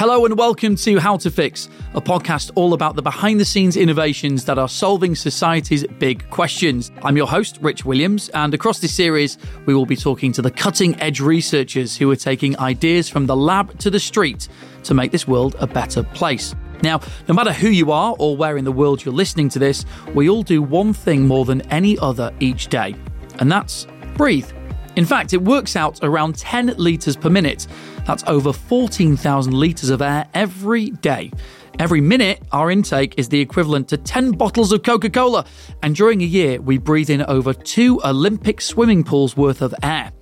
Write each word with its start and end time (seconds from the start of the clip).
Hello 0.00 0.24
and 0.24 0.38
welcome 0.38 0.76
to 0.76 0.98
How 0.98 1.18
to 1.18 1.30
Fix, 1.30 1.68
a 1.92 2.00
podcast 2.00 2.52
all 2.54 2.72
about 2.72 2.96
the 2.96 3.02
behind 3.02 3.38
the 3.38 3.44
scenes 3.44 3.76
innovations 3.76 4.46
that 4.46 4.56
are 4.56 4.66
solving 4.66 5.14
society's 5.14 5.86
big 5.98 6.26
questions. 6.30 6.90
I'm 7.02 7.18
your 7.18 7.26
host, 7.26 7.58
Rich 7.60 7.84
Williams, 7.84 8.30
and 8.30 8.54
across 8.54 8.78
this 8.78 8.94
series, 8.94 9.36
we 9.66 9.74
will 9.74 9.84
be 9.84 9.96
talking 9.96 10.32
to 10.32 10.40
the 10.40 10.50
cutting 10.50 10.98
edge 11.02 11.20
researchers 11.20 11.98
who 11.98 12.10
are 12.10 12.16
taking 12.16 12.58
ideas 12.58 13.10
from 13.10 13.26
the 13.26 13.36
lab 13.36 13.78
to 13.80 13.90
the 13.90 14.00
street 14.00 14.48
to 14.84 14.94
make 14.94 15.12
this 15.12 15.28
world 15.28 15.54
a 15.58 15.66
better 15.66 16.02
place. 16.02 16.54
Now, 16.82 17.02
no 17.28 17.34
matter 17.34 17.52
who 17.52 17.68
you 17.68 17.92
are 17.92 18.16
or 18.18 18.38
where 18.38 18.56
in 18.56 18.64
the 18.64 18.72
world 18.72 19.04
you're 19.04 19.12
listening 19.12 19.50
to 19.50 19.58
this, 19.58 19.84
we 20.14 20.30
all 20.30 20.42
do 20.42 20.62
one 20.62 20.94
thing 20.94 21.26
more 21.26 21.44
than 21.44 21.60
any 21.70 21.98
other 21.98 22.32
each 22.40 22.68
day, 22.68 22.96
and 23.38 23.52
that's 23.52 23.86
breathe. 24.14 24.50
In 24.96 25.04
fact, 25.06 25.32
it 25.32 25.42
works 25.42 25.76
out 25.76 26.00
around 26.02 26.36
10 26.36 26.74
litres 26.76 27.16
per 27.16 27.30
minute. 27.30 27.66
That's 28.06 28.24
over 28.26 28.52
14,000 28.52 29.52
litres 29.52 29.90
of 29.90 30.02
air 30.02 30.26
every 30.34 30.90
day. 30.90 31.30
Every 31.78 32.00
minute, 32.00 32.42
our 32.52 32.70
intake 32.70 33.14
is 33.16 33.28
the 33.28 33.40
equivalent 33.40 33.88
to 33.88 33.96
10 33.96 34.32
bottles 34.32 34.72
of 34.72 34.82
Coca 34.82 35.08
Cola, 35.08 35.46
and 35.82 35.94
during 35.94 36.20
a 36.20 36.26
year, 36.26 36.60
we 36.60 36.76
breathe 36.76 37.08
in 37.08 37.22
over 37.22 37.54
two 37.54 38.00
Olympic 38.04 38.60
swimming 38.60 39.04
pools 39.04 39.36
worth 39.36 39.62
of 39.62 39.74
air. 39.82 40.12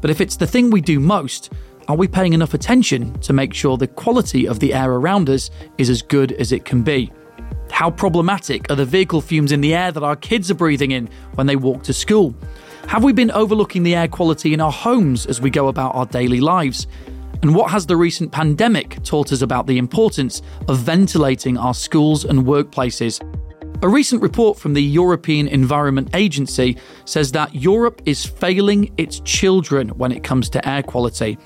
But 0.00 0.10
if 0.10 0.20
it's 0.20 0.36
the 0.36 0.46
thing 0.46 0.70
we 0.70 0.80
do 0.80 1.00
most, 1.00 1.52
are 1.86 1.96
we 1.96 2.08
paying 2.08 2.34
enough 2.34 2.52
attention 2.52 3.18
to 3.20 3.32
make 3.32 3.54
sure 3.54 3.78
the 3.78 3.86
quality 3.86 4.46
of 4.46 4.58
the 4.58 4.74
air 4.74 4.92
around 4.92 5.30
us 5.30 5.50
is 5.78 5.88
as 5.88 6.02
good 6.02 6.32
as 6.32 6.52
it 6.52 6.64
can 6.64 6.82
be? 6.82 7.10
How 7.70 7.90
problematic 7.90 8.70
are 8.70 8.76
the 8.76 8.84
vehicle 8.84 9.20
fumes 9.20 9.52
in 9.52 9.60
the 9.60 9.74
air 9.74 9.92
that 9.92 10.02
our 10.02 10.16
kids 10.16 10.50
are 10.50 10.54
breathing 10.54 10.90
in 10.90 11.08
when 11.34 11.46
they 11.46 11.56
walk 11.56 11.82
to 11.84 11.92
school? 11.92 12.34
Have 12.88 13.04
we 13.04 13.12
been 13.12 13.30
overlooking 13.30 13.82
the 13.82 13.94
air 13.94 14.08
quality 14.08 14.54
in 14.54 14.60
our 14.60 14.72
homes 14.72 15.26
as 15.26 15.40
we 15.40 15.50
go 15.50 15.68
about 15.68 15.94
our 15.94 16.06
daily 16.06 16.40
lives? 16.40 16.86
And 17.42 17.54
what 17.54 17.70
has 17.70 17.86
the 17.86 17.96
recent 17.96 18.32
pandemic 18.32 19.02
taught 19.04 19.32
us 19.32 19.42
about 19.42 19.66
the 19.66 19.78
importance 19.78 20.42
of 20.66 20.78
ventilating 20.78 21.56
our 21.56 21.74
schools 21.74 22.24
and 22.24 22.40
workplaces? 22.40 23.22
A 23.80 23.88
recent 23.88 24.22
report 24.22 24.58
from 24.58 24.74
the 24.74 24.82
European 24.82 25.46
Environment 25.46 26.10
Agency 26.14 26.76
says 27.04 27.30
that 27.30 27.54
Europe 27.54 28.02
is 28.06 28.26
failing 28.26 28.92
its 28.96 29.20
children 29.20 29.90
when 29.90 30.10
it 30.10 30.24
comes 30.24 30.50
to 30.50 30.68
air 30.68 30.82
quality. 30.82 31.38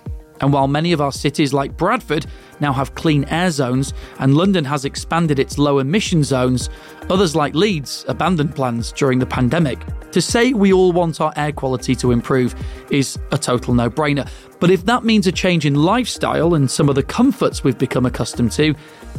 And 0.42 0.52
while 0.52 0.68
many 0.68 0.92
of 0.92 1.00
our 1.00 1.12
cities, 1.12 1.52
like 1.52 1.76
Bradford, 1.76 2.26
now 2.60 2.72
have 2.72 2.94
clean 2.94 3.24
air 3.26 3.50
zones 3.50 3.94
and 4.18 4.36
London 4.36 4.64
has 4.64 4.84
expanded 4.84 5.38
its 5.38 5.56
low 5.56 5.78
emission 5.78 6.24
zones, 6.24 6.68
others, 7.08 7.34
like 7.34 7.54
Leeds, 7.54 8.04
abandoned 8.08 8.54
plans 8.54 8.92
during 8.92 9.18
the 9.18 9.26
pandemic. 9.26 9.78
To 10.10 10.20
say 10.20 10.52
we 10.52 10.72
all 10.72 10.92
want 10.92 11.20
our 11.20 11.32
air 11.36 11.52
quality 11.52 11.94
to 11.96 12.10
improve 12.10 12.54
is 12.90 13.18
a 13.30 13.38
total 13.38 13.72
no 13.72 13.88
brainer. 13.88 14.28
But 14.60 14.70
if 14.70 14.84
that 14.84 15.04
means 15.04 15.26
a 15.26 15.32
change 15.32 15.64
in 15.64 15.74
lifestyle 15.74 16.54
and 16.54 16.70
some 16.70 16.88
of 16.88 16.96
the 16.96 17.02
comforts 17.02 17.64
we've 17.64 17.78
become 17.78 18.04
accustomed 18.04 18.52
to, 18.52 18.74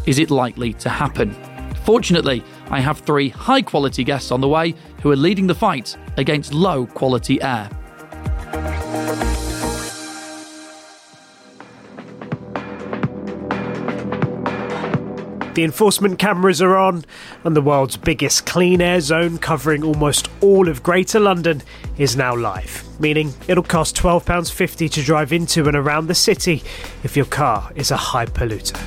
is 0.06 0.20
it 0.20 0.30
likely 0.30 0.74
to 0.74 0.90
happen? 0.90 1.36
Fortunately, 1.84 2.44
I 2.70 2.80
have 2.80 3.00
three 3.00 3.30
high 3.30 3.62
quality 3.62 4.04
guests 4.04 4.32
on 4.32 4.42
the 4.42 4.48
way 4.48 4.76
who 5.02 5.12
are 5.12 5.16
leading 5.16 5.48
the 5.48 5.56
fight 5.56 5.98
against 6.18 6.54
low 6.54 6.86
quality 6.86 7.42
air. 7.42 7.70
The 15.54 15.64
enforcement 15.64 16.18
cameras 16.18 16.64
are 16.64 16.76
on, 16.76 17.06
and 17.44 17.56
the 17.56 17.62
world's 17.62 17.96
biggest 17.96 18.48
clean 18.48 18.82
air 18.82 19.00
zone 19.02 19.38
covering 19.38 19.84
almost 19.84 20.28
all 20.42 20.68
of 20.68 20.82
Greater 20.82 21.20
London 21.20 21.62
is 21.96 22.16
now 22.16 22.36
live, 22.36 22.84
meaning 23.00 23.36
it'll 23.48 23.62
cost 23.62 23.96
£12.50 23.96 24.90
to 24.90 25.04
drive 25.04 25.32
into 25.32 25.68
and 25.68 25.76
around 25.78 26.08
the 26.08 26.16
city 26.16 26.64
if 27.04 27.16
your 27.16 27.28
car 27.28 27.72
is 27.76 27.92
a 27.92 27.98
high 27.98 28.26
polluter. 28.26 28.80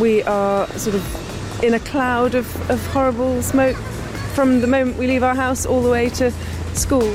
We 0.00 0.24
are 0.24 0.66
sort 0.76 0.96
of 0.96 1.62
in 1.62 1.74
a 1.74 1.80
cloud 1.80 2.34
of, 2.34 2.70
of 2.70 2.84
horrible 2.88 3.42
smoke 3.42 3.76
from 4.34 4.60
the 4.60 4.66
moment 4.66 4.96
we 4.96 5.06
leave 5.06 5.22
our 5.22 5.36
house 5.36 5.64
all 5.66 5.82
the 5.82 5.90
way 5.90 6.08
to 6.08 6.32
school. 6.74 7.12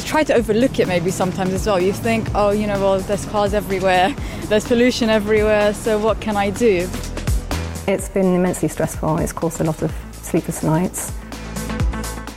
You 0.00 0.06
try 0.06 0.24
to 0.24 0.34
overlook 0.34 0.78
it 0.78 0.88
maybe 0.88 1.10
sometimes 1.10 1.52
as 1.52 1.66
well. 1.66 1.78
You 1.78 1.92
think, 1.92 2.28
oh, 2.34 2.52
you 2.52 2.66
know, 2.66 2.80
well, 2.80 3.00
there's 3.00 3.26
cars 3.26 3.52
everywhere 3.52 4.14
there's 4.50 4.66
pollution 4.66 5.10
everywhere, 5.10 5.74
so 5.74 5.98
what 5.98 6.22
can 6.22 6.38
I 6.38 6.48
do? 6.48 6.88
It's 7.86 8.08
been 8.08 8.34
immensely 8.34 8.68
stressful. 8.68 9.18
It's 9.18 9.32
caused 9.32 9.60
a 9.60 9.64
lot 9.64 9.82
of 9.82 9.94
sleepless 10.22 10.62
nights. 10.62 11.12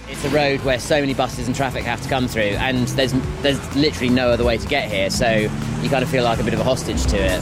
It's 0.10 0.26
a 0.26 0.30
road 0.30 0.60
where 0.66 0.78
so 0.78 1.00
many 1.00 1.14
buses 1.14 1.48
and 1.48 1.56
traffic 1.56 1.86
have 1.86 2.02
to 2.02 2.10
come 2.10 2.28
through, 2.28 2.58
and 2.60 2.86
there's 2.90 3.14
there's 3.42 3.76
literally 3.78 4.14
no 4.14 4.30
other 4.30 4.44
way 4.44 4.58
to 4.58 4.68
get 4.68 4.92
here. 4.92 5.10
So 5.10 5.28
you 5.82 5.90
kind 5.90 6.04
of 6.04 6.10
feel 6.10 6.26
like 6.26 6.40
a 6.40 6.44
bit 6.44 6.54
of 6.54 6.60
a 6.60 6.66
hostage 6.66 7.06
to 7.08 7.18
it. 7.18 7.42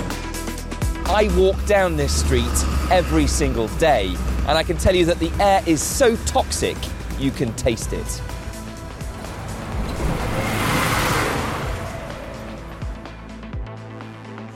I 1.10 1.36
walk 1.36 1.66
down 1.66 1.98
this 1.98 2.14
street 2.24 2.46
every 2.92 3.26
single 3.26 3.70
day, 3.80 4.16
and 4.48 4.52
I 4.52 4.62
can 4.62 4.78
tell 4.78 4.96
you 4.96 5.06
that 5.06 5.18
the 5.18 5.32
air 5.44 5.64
is 5.66 5.82
so 5.82 6.16
toxic 6.28 6.78
you 7.18 7.32
can 7.32 7.54
taste 7.56 7.92
it. 7.92 8.22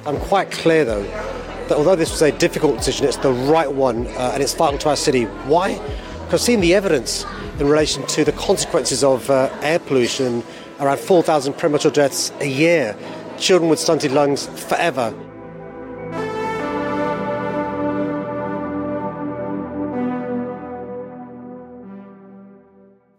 I'm 0.06 0.20
quite 0.20 0.52
clear, 0.52 0.86
though, 0.86 1.02
that 1.02 1.72
although 1.72 1.96
this 1.96 2.12
was 2.12 2.22
a 2.22 2.32
difficult 2.32 2.78
decision, 2.78 3.08
it's 3.08 3.18
the 3.18 3.32
right 3.32 3.72
one 3.72 4.06
uh, 4.06 4.32
and 4.34 4.44
it's 4.44 4.54
vital 4.54 4.78
to 4.78 4.90
our 4.90 4.96
city. 4.96 5.24
Why? 5.48 5.80
Because 6.26 6.44
seeing 6.44 6.60
the 6.62 6.76
evidence 6.76 7.26
in 7.60 7.68
relation 7.68 8.06
to 8.08 8.24
the 8.24 8.32
consequences 8.34 9.04
of 9.04 9.28
uh, 9.32 9.50
air 9.62 9.80
pollution, 9.80 10.44
around 10.80 11.00
4,000 11.00 11.54
premature 11.54 11.92
deaths 11.92 12.32
a 12.40 12.46
year, 12.46 12.96
children 13.40 13.68
with 13.68 13.80
stunted 13.80 14.12
lungs 14.12 14.46
forever. 14.68 15.12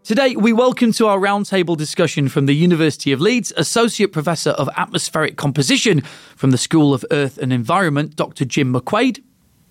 Today, 0.07 0.37
we 0.37 0.53
welcome 0.53 0.93
to 0.93 1.09
our 1.09 1.19
roundtable 1.19 1.77
discussion 1.77 2.29
from 2.29 2.47
the 2.47 2.55
University 2.55 3.11
of 3.11 3.21
Leeds, 3.21 3.53
Associate 3.57 4.07
Professor 4.07 4.51
of 4.51 4.69
Atmospheric 4.77 5.37
Composition 5.37 6.01
from 6.37 6.53
the 6.53 6.59
School 6.59 6.95
of 6.95 7.05
Earth 7.11 7.39
and 7.39 7.53
Environment, 7.53 8.15
Dr. 8.15 8.45
Jim 8.45 8.73
McQuaid. 8.73 9.21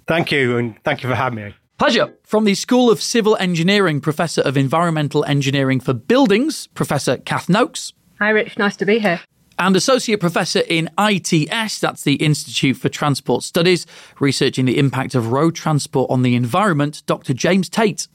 Thank 0.10 0.34
you, 0.34 0.58
and 0.58 0.76
thank 0.84 1.04
you 1.04 1.08
for 1.08 1.16
having 1.16 1.42
me. 1.42 1.56
Pleasure. 1.78 2.14
From 2.24 2.44
the 2.44 2.54
School 2.54 2.92
of 2.92 3.02
Civil 3.02 3.38
Engineering, 3.38 4.02
Professor 4.02 4.42
of 4.42 4.58
Environmental 4.58 5.24
Engineering 5.24 5.80
for 5.80 5.94
Buildings, 5.94 6.68
Professor 6.68 7.16
Cath 7.16 7.48
Noakes. 7.48 7.94
Hi, 8.20 8.32
Rich. 8.32 8.58
Nice 8.58 8.76
to 8.76 8.86
be 8.86 9.00
here. 9.00 9.22
And 9.58 9.74
Associate 9.78 10.20
Professor 10.20 10.64
in 10.68 10.90
ITS, 11.00 11.80
that's 11.80 12.04
the 12.04 12.16
Institute 12.16 12.76
for 12.76 12.90
Transport 12.90 13.44
Studies, 13.44 13.88
researching 14.20 14.66
the 14.66 14.80
impact 14.80 15.16
of 15.16 15.32
road 15.32 15.56
transport 15.56 16.12
on 16.12 16.24
the 16.24 16.36
environment, 16.36 17.04
Dr. 17.06 17.34
James 17.34 17.70
Tate. 17.70 18.10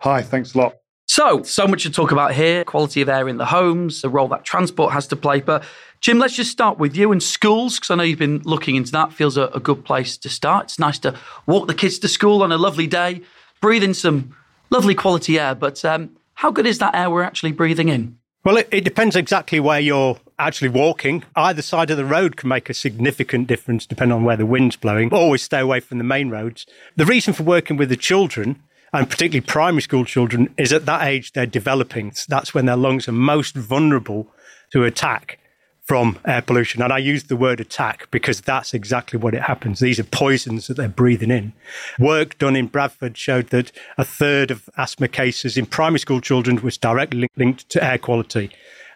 Hi, 0.00 0.20
thanks 0.20 0.56
a 0.56 0.58
lot. 0.58 0.79
So, 1.10 1.42
so 1.42 1.66
much 1.66 1.82
to 1.82 1.90
talk 1.90 2.12
about 2.12 2.34
here 2.34 2.62
quality 2.62 3.00
of 3.00 3.08
air 3.08 3.28
in 3.28 3.36
the 3.36 3.46
homes, 3.46 4.00
the 4.00 4.08
role 4.08 4.28
that 4.28 4.44
transport 4.44 4.92
has 4.92 5.08
to 5.08 5.16
play. 5.16 5.40
But, 5.40 5.64
Jim, 6.00 6.20
let's 6.20 6.36
just 6.36 6.52
start 6.52 6.78
with 6.78 6.96
you 6.96 7.10
and 7.10 7.20
schools, 7.20 7.74
because 7.74 7.90
I 7.90 7.96
know 7.96 8.04
you've 8.04 8.20
been 8.20 8.42
looking 8.44 8.76
into 8.76 8.92
that. 8.92 9.12
Feels 9.12 9.36
a, 9.36 9.46
a, 9.46 9.58
good 9.58 9.84
place 9.84 10.16
to 10.18 10.28
start. 10.28 10.66
It's 10.66 10.78
nice 10.78 11.00
to 11.00 11.18
walk 11.46 11.66
the 11.66 11.74
kids 11.74 11.98
to 11.98 12.08
school 12.08 12.44
on 12.44 12.52
a 12.52 12.56
lovely 12.56 12.86
day, 12.86 13.22
breathe 13.60 13.82
in 13.82 13.92
some 13.92 14.36
lovely 14.70 14.94
quality 14.94 15.36
air. 15.36 15.56
But 15.56 15.84
um, 15.84 16.16
how 16.34 16.52
good 16.52 16.64
is 16.64 16.78
that 16.78 16.94
air 16.94 17.10
we're 17.10 17.24
actually 17.24 17.50
breathing 17.50 17.88
in? 17.88 18.16
Well, 18.44 18.58
it, 18.58 18.68
it 18.70 18.84
depends 18.84 19.16
exactly 19.16 19.58
where 19.58 19.80
you're 19.80 20.16
actually 20.38 20.68
walking. 20.68 21.24
Either 21.34 21.60
side 21.60 21.90
of 21.90 21.96
the 21.96 22.04
road 22.04 22.36
can 22.36 22.48
make 22.48 22.70
a 22.70 22.74
significant 22.74 23.48
difference 23.48 23.84
depending 23.84 24.14
on 24.16 24.22
where 24.22 24.36
the 24.36 24.46
wind's 24.46 24.76
blowing. 24.76 25.12
Always 25.12 25.42
stay 25.42 25.58
away 25.58 25.80
from 25.80 25.98
the 25.98 26.04
main 26.04 26.30
roads. 26.30 26.66
The 26.94 27.04
reason 27.04 27.34
for 27.34 27.42
working 27.42 27.76
with 27.76 27.88
the 27.88 27.96
children 27.96 28.62
and 28.92 29.08
particularly 29.08 29.46
primary 29.46 29.82
school 29.82 30.04
children, 30.04 30.52
is 30.56 30.72
at 30.72 30.86
that 30.86 31.06
age 31.06 31.32
they're 31.32 31.46
developing. 31.46 32.12
That's 32.28 32.54
when 32.54 32.66
their 32.66 32.76
lungs 32.76 33.08
are 33.08 33.12
most 33.12 33.54
vulnerable 33.54 34.28
to 34.72 34.84
attack 34.84 35.38
from 35.82 36.18
air 36.24 36.42
pollution. 36.42 36.82
And 36.82 36.92
I 36.92 36.98
use 36.98 37.24
the 37.24 37.36
word 37.36 37.60
attack 37.60 38.08
because 38.10 38.40
that's 38.40 38.74
exactly 38.74 39.18
what 39.18 39.34
it 39.34 39.42
happens. 39.42 39.80
These 39.80 39.98
are 39.98 40.04
poisons 40.04 40.68
that 40.68 40.76
they're 40.76 40.88
breathing 40.88 41.32
in. 41.32 41.52
Work 41.98 42.38
done 42.38 42.54
in 42.54 42.68
Bradford 42.68 43.16
showed 43.16 43.48
that 43.48 43.72
a 43.98 44.04
third 44.04 44.52
of 44.52 44.70
asthma 44.76 45.08
cases 45.08 45.56
in 45.56 45.66
primary 45.66 45.98
school 45.98 46.20
children 46.20 46.62
was 46.62 46.76
directly 46.76 47.28
linked 47.36 47.68
to 47.70 47.82
air 47.82 47.98
quality. 47.98 48.50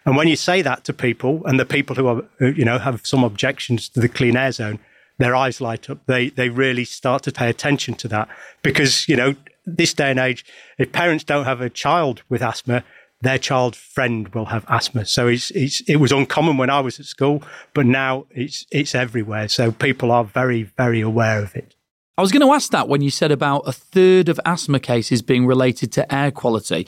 And 0.05 0.15
when 0.15 0.27
you 0.27 0.35
say 0.35 0.61
that 0.61 0.85
to 0.85 0.93
people, 0.93 1.41
and 1.45 1.59
the 1.59 1.65
people 1.65 1.95
who 1.95 2.07
are, 2.07 2.23
you 2.39 2.63
know, 2.63 2.77
have 2.77 3.05
some 3.05 3.23
objections 3.23 3.89
to 3.89 3.99
the 3.99 4.07
clean 4.07 4.37
air 4.37 4.51
zone, 4.51 4.79
their 5.17 5.35
eyes 5.35 5.61
light 5.61 5.89
up. 5.89 6.05
They 6.05 6.29
they 6.29 6.49
really 6.49 6.85
start 6.85 7.23
to 7.23 7.31
pay 7.31 7.49
attention 7.49 7.95
to 7.95 8.07
that 8.09 8.27
because 8.61 9.07
you 9.07 9.15
know 9.15 9.35
this 9.65 9.93
day 9.93 10.09
and 10.09 10.19
age, 10.19 10.45
if 10.77 10.91
parents 10.91 11.23
don't 11.23 11.45
have 11.45 11.61
a 11.61 11.69
child 11.69 12.23
with 12.29 12.41
asthma, 12.41 12.83
their 13.21 13.37
child 13.37 13.75
friend 13.75 14.27
will 14.29 14.45
have 14.45 14.65
asthma. 14.67 15.05
So 15.05 15.27
it's, 15.27 15.51
it's, 15.51 15.81
it 15.81 15.97
was 15.97 16.11
uncommon 16.11 16.57
when 16.57 16.69
I 16.69 16.79
was 16.79 16.99
at 16.99 17.05
school, 17.05 17.41
but 17.73 17.85
now 17.85 18.27
it's, 18.29 18.65
it's 18.71 18.93
everywhere. 18.93 19.47
So 19.47 19.71
people 19.71 20.11
are 20.11 20.23
very, 20.23 20.63
very 20.63 21.01
aware 21.01 21.39
of 21.39 21.55
it. 21.55 21.75
I 22.17 22.21
was 22.21 22.31
going 22.31 22.47
to 22.47 22.53
ask 22.53 22.71
that 22.71 22.87
when 22.87 23.01
you 23.01 23.09
said 23.09 23.31
about 23.31 23.63
a 23.67 23.73
third 23.73 24.29
of 24.29 24.39
asthma 24.45 24.79
cases 24.79 25.21
being 25.21 25.45
related 25.45 25.91
to 25.93 26.13
air 26.13 26.31
quality. 26.31 26.87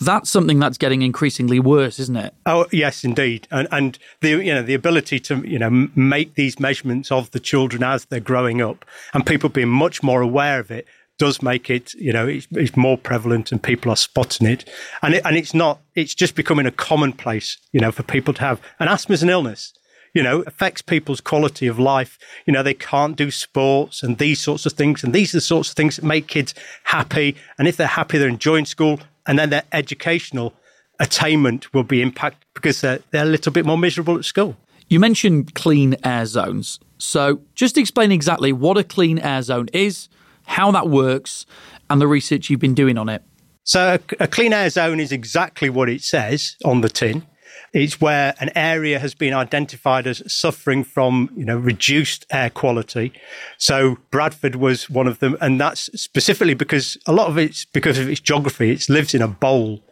That's 0.00 0.30
something 0.30 0.60
that's 0.60 0.78
getting 0.78 1.02
increasingly 1.02 1.58
worse, 1.58 1.98
isn't 1.98 2.16
it? 2.16 2.32
Oh 2.46 2.66
yes, 2.70 3.02
indeed, 3.02 3.48
and 3.50 3.66
and 3.72 3.98
the 4.20 4.28
you 4.28 4.54
know 4.54 4.62
the 4.62 4.74
ability 4.74 5.18
to 5.20 5.38
you 5.38 5.58
know 5.58 5.88
make 5.96 6.34
these 6.34 6.60
measurements 6.60 7.10
of 7.10 7.32
the 7.32 7.40
children 7.40 7.82
as 7.82 8.04
they're 8.04 8.20
growing 8.20 8.62
up, 8.62 8.84
and 9.12 9.26
people 9.26 9.48
being 9.48 9.70
much 9.70 10.00
more 10.00 10.20
aware 10.22 10.60
of 10.60 10.70
it 10.70 10.86
does 11.18 11.42
make 11.42 11.68
it, 11.68 11.92
you 11.94 12.12
know, 12.12 12.26
it's, 12.26 12.46
it's, 12.52 12.76
more 12.76 12.96
prevalent 12.96 13.50
and 13.50 13.62
people 13.62 13.90
are 13.90 13.96
spotting 13.96 14.46
it. 14.46 14.68
And 15.02 15.14
it, 15.14 15.22
and 15.24 15.36
it's 15.36 15.52
not, 15.52 15.80
it's 15.94 16.14
just 16.14 16.34
becoming 16.34 16.66
a 16.66 16.70
commonplace, 16.70 17.58
you 17.72 17.80
know, 17.80 17.90
for 17.90 18.04
people 18.04 18.32
to 18.34 18.40
have. 18.40 18.60
And 18.78 18.88
asthma 18.88 19.14
is 19.14 19.22
an 19.22 19.28
illness, 19.28 19.72
you 20.14 20.22
know, 20.22 20.42
affects 20.42 20.80
people's 20.80 21.20
quality 21.20 21.66
of 21.66 21.78
life. 21.78 22.18
You 22.46 22.52
know, 22.52 22.62
they 22.62 22.74
can't 22.74 23.16
do 23.16 23.30
sports 23.30 24.02
and 24.02 24.18
these 24.18 24.40
sorts 24.40 24.64
of 24.64 24.74
things. 24.74 25.02
And 25.02 25.12
these 25.12 25.34
are 25.34 25.38
the 25.38 25.42
sorts 25.42 25.70
of 25.70 25.76
things 25.76 25.96
that 25.96 26.04
make 26.04 26.28
kids 26.28 26.54
happy. 26.84 27.36
And 27.58 27.66
if 27.66 27.76
they're 27.76 27.88
happy, 27.88 28.18
they're 28.18 28.28
enjoying 28.28 28.64
school 28.64 29.00
and 29.26 29.38
then 29.38 29.50
their 29.50 29.64
educational 29.72 30.54
attainment 31.00 31.74
will 31.74 31.84
be 31.84 32.00
impacted 32.00 32.44
because 32.54 32.80
they're, 32.80 33.00
they're 33.10 33.24
a 33.24 33.26
little 33.26 33.52
bit 33.52 33.66
more 33.66 33.78
miserable 33.78 34.16
at 34.16 34.24
school. 34.24 34.56
You 34.88 35.00
mentioned 35.00 35.54
clean 35.54 35.96
air 36.04 36.26
zones. 36.26 36.78
So 36.96 37.42
just 37.54 37.76
explain 37.76 38.12
exactly 38.12 38.52
what 38.52 38.78
a 38.78 38.84
clean 38.84 39.18
air 39.18 39.42
zone 39.42 39.68
is 39.72 40.08
how 40.48 40.70
that 40.72 40.88
works, 40.88 41.46
and 41.88 42.00
the 42.00 42.08
research 42.08 42.50
you've 42.50 42.60
been 42.60 42.74
doing 42.74 42.98
on 42.98 43.08
it. 43.08 43.22
So, 43.64 43.98
a, 44.18 44.26
clean 44.26 44.52
air 44.52 44.70
zone 44.70 44.98
is 44.98 45.12
exactly 45.12 45.68
what 45.68 45.88
it 45.88 46.02
says 46.02 46.56
on 46.64 46.80
the 46.80 46.88
tin. 46.88 47.26
It's 47.74 48.00
where 48.00 48.34
an 48.40 48.50
area 48.54 48.98
has 48.98 49.14
been 49.14 49.34
identified 49.34 50.06
as 50.06 50.22
suffering 50.32 50.84
from, 50.84 51.30
you 51.36 51.44
know, 51.44 51.58
reduced 51.58 52.24
air 52.30 52.48
quality. 52.48 53.12
So 53.58 53.98
Bradford 54.10 54.56
was 54.56 54.88
one 54.88 55.06
of 55.06 55.18
them, 55.18 55.36
and 55.40 55.60
that's 55.60 55.90
specifically 56.00 56.54
because 56.54 56.96
a 57.06 57.12
lot 57.12 57.28
of 57.28 57.36
it's 57.36 57.66
because 57.66 57.98
of 57.98 58.08
its 58.08 58.20
geography. 58.20 58.70
It 58.70 58.88
lives 58.88 59.14
in 59.14 59.20
a 59.20 59.28
bowl, 59.28 59.82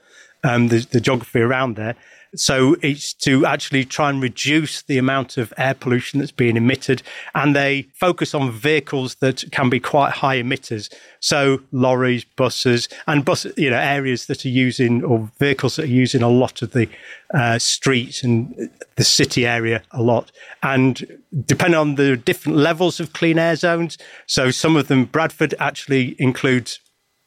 um, 0.42 0.68
the, 0.68 0.86
the 0.90 1.00
geography 1.00 1.40
around 1.40 1.76
there, 1.76 1.96
so 2.36 2.76
it's 2.82 3.12
to 3.14 3.46
actually 3.46 3.84
try 3.84 4.10
and 4.10 4.22
reduce 4.22 4.82
the 4.82 4.98
amount 4.98 5.36
of 5.36 5.52
air 5.56 5.74
pollution 5.74 6.20
that's 6.20 6.32
being 6.32 6.56
emitted. 6.56 7.02
And 7.34 7.54
they 7.54 7.82
focus 7.94 8.34
on 8.34 8.50
vehicles 8.50 9.16
that 9.16 9.44
can 9.52 9.70
be 9.70 9.80
quite 9.80 10.12
high 10.12 10.40
emitters. 10.40 10.92
So 11.20 11.60
lorries, 11.72 12.24
buses, 12.24 12.88
and 13.06 13.24
bus, 13.24 13.46
you 13.56 13.70
know, 13.70 13.78
areas 13.78 14.26
that 14.26 14.44
are 14.44 14.50
using 14.50 15.04
or 15.04 15.30
vehicles 15.38 15.76
that 15.76 15.84
are 15.84 15.88
using 15.88 16.22
a 16.22 16.28
lot 16.28 16.62
of 16.62 16.72
the 16.72 16.88
uh, 17.34 17.58
streets 17.58 18.22
and 18.22 18.70
the 18.96 19.04
city 19.04 19.46
area 19.46 19.82
a 19.90 20.02
lot. 20.02 20.30
And 20.62 21.20
depending 21.44 21.78
on 21.78 21.96
the 21.96 22.16
different 22.16 22.58
levels 22.58 23.00
of 23.00 23.12
clean 23.12 23.38
air 23.38 23.56
zones, 23.56 23.98
so 24.26 24.50
some 24.50 24.76
of 24.76 24.88
them, 24.88 25.04
Bradford 25.06 25.54
actually 25.58 26.16
includes 26.18 26.80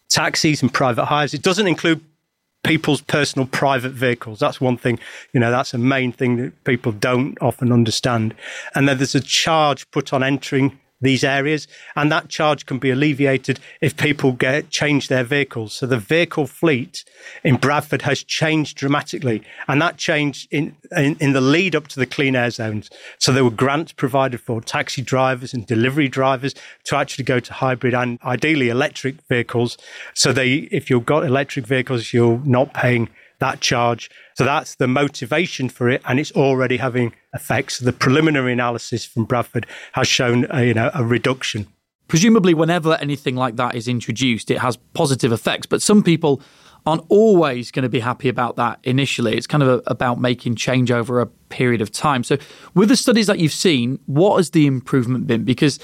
taxis 0.09 0.61
and 0.61 0.73
private 0.73 1.05
hires. 1.05 1.33
It 1.33 1.43
doesn't 1.43 1.67
include 1.67 2.01
people's 2.63 3.01
personal 3.01 3.47
private 3.47 3.91
vehicles. 3.91 4.39
That's 4.39 4.59
one 4.59 4.77
thing, 4.77 4.99
you 5.33 5.39
know, 5.39 5.51
that's 5.51 5.73
a 5.73 5.77
main 5.77 6.11
thing 6.11 6.37
that 6.37 6.63
people 6.63 6.91
don't 6.91 7.37
often 7.41 7.71
understand. 7.71 8.35
And 8.75 8.87
then 8.87 8.97
there's 8.97 9.15
a 9.15 9.21
charge 9.21 9.89
put 9.91 10.13
on 10.13 10.23
entering 10.23 10.79
these 11.01 11.23
areas, 11.23 11.67
and 11.95 12.11
that 12.11 12.29
charge 12.29 12.65
can 12.65 12.77
be 12.77 12.91
alleviated 12.91 13.59
if 13.81 13.95
people 13.95 14.33
get 14.33 14.69
change 14.69 15.07
their 15.07 15.23
vehicles. 15.23 15.73
So 15.73 15.85
the 15.85 15.97
vehicle 15.97 16.47
fleet 16.47 17.05
in 17.43 17.55
Bradford 17.55 18.01
has 18.01 18.23
changed 18.23 18.77
dramatically, 18.77 19.41
and 19.67 19.81
that 19.81 19.97
changed 19.97 20.47
in, 20.51 20.75
in, 20.95 21.15
in 21.19 21.33
the 21.33 21.41
lead 21.41 21.75
up 21.75 21.87
to 21.89 21.99
the 21.99 22.05
clean 22.05 22.35
air 22.35 22.49
zones. 22.49 22.89
So 23.17 23.31
there 23.31 23.43
were 23.43 23.49
grants 23.49 23.93
provided 23.93 24.41
for 24.41 24.61
taxi 24.61 25.01
drivers 25.01 25.53
and 25.53 25.65
delivery 25.65 26.07
drivers 26.09 26.53
to 26.85 26.95
actually 26.97 27.25
go 27.25 27.39
to 27.39 27.53
hybrid 27.53 27.93
and 27.93 28.19
ideally 28.23 28.69
electric 28.69 29.21
vehicles. 29.27 29.77
So 30.13 30.33
they, 30.33 30.67
if 30.71 30.89
you've 30.89 31.05
got 31.05 31.25
electric 31.25 31.65
vehicles, 31.65 32.13
you're 32.13 32.41
not 32.45 32.73
paying 32.73 33.09
that 33.39 33.61
charge. 33.61 34.11
So 34.35 34.43
that's 34.43 34.75
the 34.75 34.87
motivation 34.87 35.69
for 35.69 35.89
it, 35.89 36.01
and 36.05 36.19
it's 36.19 36.31
already 36.33 36.77
having 36.77 37.13
effects. 37.33 37.79
The 37.79 37.93
preliminary 37.93 38.53
analysis 38.53 39.05
from 39.05 39.25
Bradford 39.25 39.65
has 39.93 40.07
shown 40.07 40.47
a, 40.49 40.65
you 40.65 40.73
know 40.73 40.91
a 40.93 41.03
reduction. 41.03 41.67
Presumably, 42.07 42.53
whenever 42.53 42.95
anything 42.95 43.35
like 43.35 43.55
that 43.57 43.75
is 43.75 43.87
introduced, 43.87 44.49
it 44.49 44.59
has 44.59 44.77
positive 44.93 45.31
effects. 45.31 45.67
But 45.67 45.81
some 45.81 46.01
people 46.01 46.41
aren't 46.85 47.03
always 47.09 47.71
going 47.71 47.83
to 47.83 47.89
be 47.89 47.99
happy 47.99 48.29
about 48.29 48.55
that 48.55 48.79
initially. 48.83 49.35
It's 49.35 49.45
kind 49.45 49.61
of 49.61 49.69
a, 49.69 49.81
about 49.85 50.19
making 50.19 50.55
change 50.55 50.91
over 50.91 51.19
a 51.19 51.25
period 51.25 51.81
of 51.81 51.91
time. 51.91 52.23
So, 52.23 52.37
with 52.73 52.89
the 52.89 52.97
studies 52.97 53.27
that 53.27 53.39
you've 53.39 53.53
seen, 53.53 53.99
what 54.05 54.37
has 54.37 54.51
the 54.51 54.65
improvement 54.65 55.27
been? 55.27 55.43
Because 55.43 55.79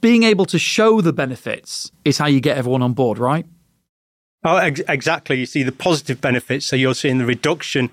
being 0.00 0.24
able 0.24 0.46
to 0.46 0.58
show 0.58 1.00
the 1.00 1.12
benefits 1.12 1.90
is 2.04 2.18
how 2.18 2.26
you 2.26 2.40
get 2.40 2.58
everyone 2.58 2.82
on 2.82 2.92
board, 2.92 3.18
right? 3.18 3.46
Oh, 4.44 4.56
ex- 4.56 4.82
exactly. 4.88 5.38
You 5.38 5.46
see 5.46 5.62
the 5.62 5.72
positive 5.72 6.20
benefits. 6.20 6.66
So 6.66 6.76
you're 6.76 6.94
seeing 6.94 7.18
the 7.18 7.26
reduction 7.26 7.90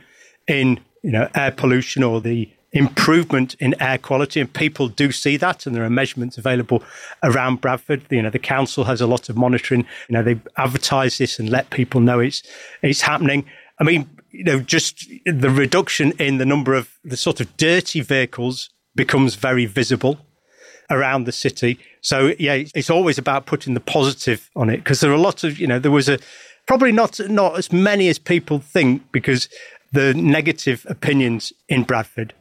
in 0.48 0.80
you 1.04 1.12
know 1.12 1.30
air 1.36 1.52
pollution 1.52 2.04
or 2.04 2.22
the 2.22 2.52
improvement 2.74 3.56
in 3.60 3.80
air 3.82 3.98
quality, 3.98 4.40
and 4.40 4.52
people 4.52 4.88
do 4.88 5.12
see 5.12 5.38
that, 5.38 5.66
and 5.66 5.76
there 5.76 5.86
are 5.86 5.90
measurements 5.90 6.38
available 6.38 6.84
around 7.24 7.62
Bradford. 7.62 8.04
You 8.10 8.22
know, 8.22 8.30
the 8.30 8.40
council 8.40 8.84
has 8.86 9.00
a 9.00 9.08
lot 9.08 9.30
of 9.30 9.38
monitoring. 9.38 9.86
You 10.10 10.14
know, 10.14 10.24
they 10.24 10.40
advertise 10.58 11.18
this 11.18 11.40
and 11.40 11.50
let 11.50 11.70
people 11.70 12.02
know 12.02 12.20
it's 12.20 12.44
it's 12.82 13.02
happening. 13.02 13.46
I 13.80 13.84
mean, 13.84 14.10
you 14.32 14.44
know, 14.44 14.60
just 14.60 15.08
the 15.26 15.50
reduction 15.50 16.12
in 16.20 16.38
the 16.38 16.46
number 16.46 16.74
of 16.74 16.90
the 17.04 17.18
sort 17.18 17.40
of 17.40 17.56
dirty 17.58 18.02
vehicles 18.02 18.70
becomes 18.96 19.36
very 19.36 19.66
visible 19.66 20.20
around 20.90 21.26
the 21.26 21.32
city. 21.32 21.80
So 22.02 22.34
yeah, 22.40 22.64
it's 22.76 22.90
always 22.90 23.18
about 23.18 23.46
putting 23.46 23.74
the 23.74 23.80
positive 23.80 24.50
on 24.56 24.70
it 24.70 24.78
because 24.78 25.00
there 25.00 25.12
are 25.12 25.16
a 25.16 25.22
lot 25.22 25.44
of 25.44 25.60
you 25.60 25.68
know 25.68 25.80
there 25.80 25.92
was 25.92 26.10
a 26.10 26.20
probably 26.68 26.92
not 26.92 27.20
not 27.30 27.58
as 27.58 27.72
many 27.72 28.08
as 28.08 28.20
people 28.20 28.60
think 28.60 29.04
because 29.12 29.48
the 29.92 30.14
negative 30.16 30.86
opinions 30.90 31.54
in 31.70 31.84
Bradford, 31.84 32.34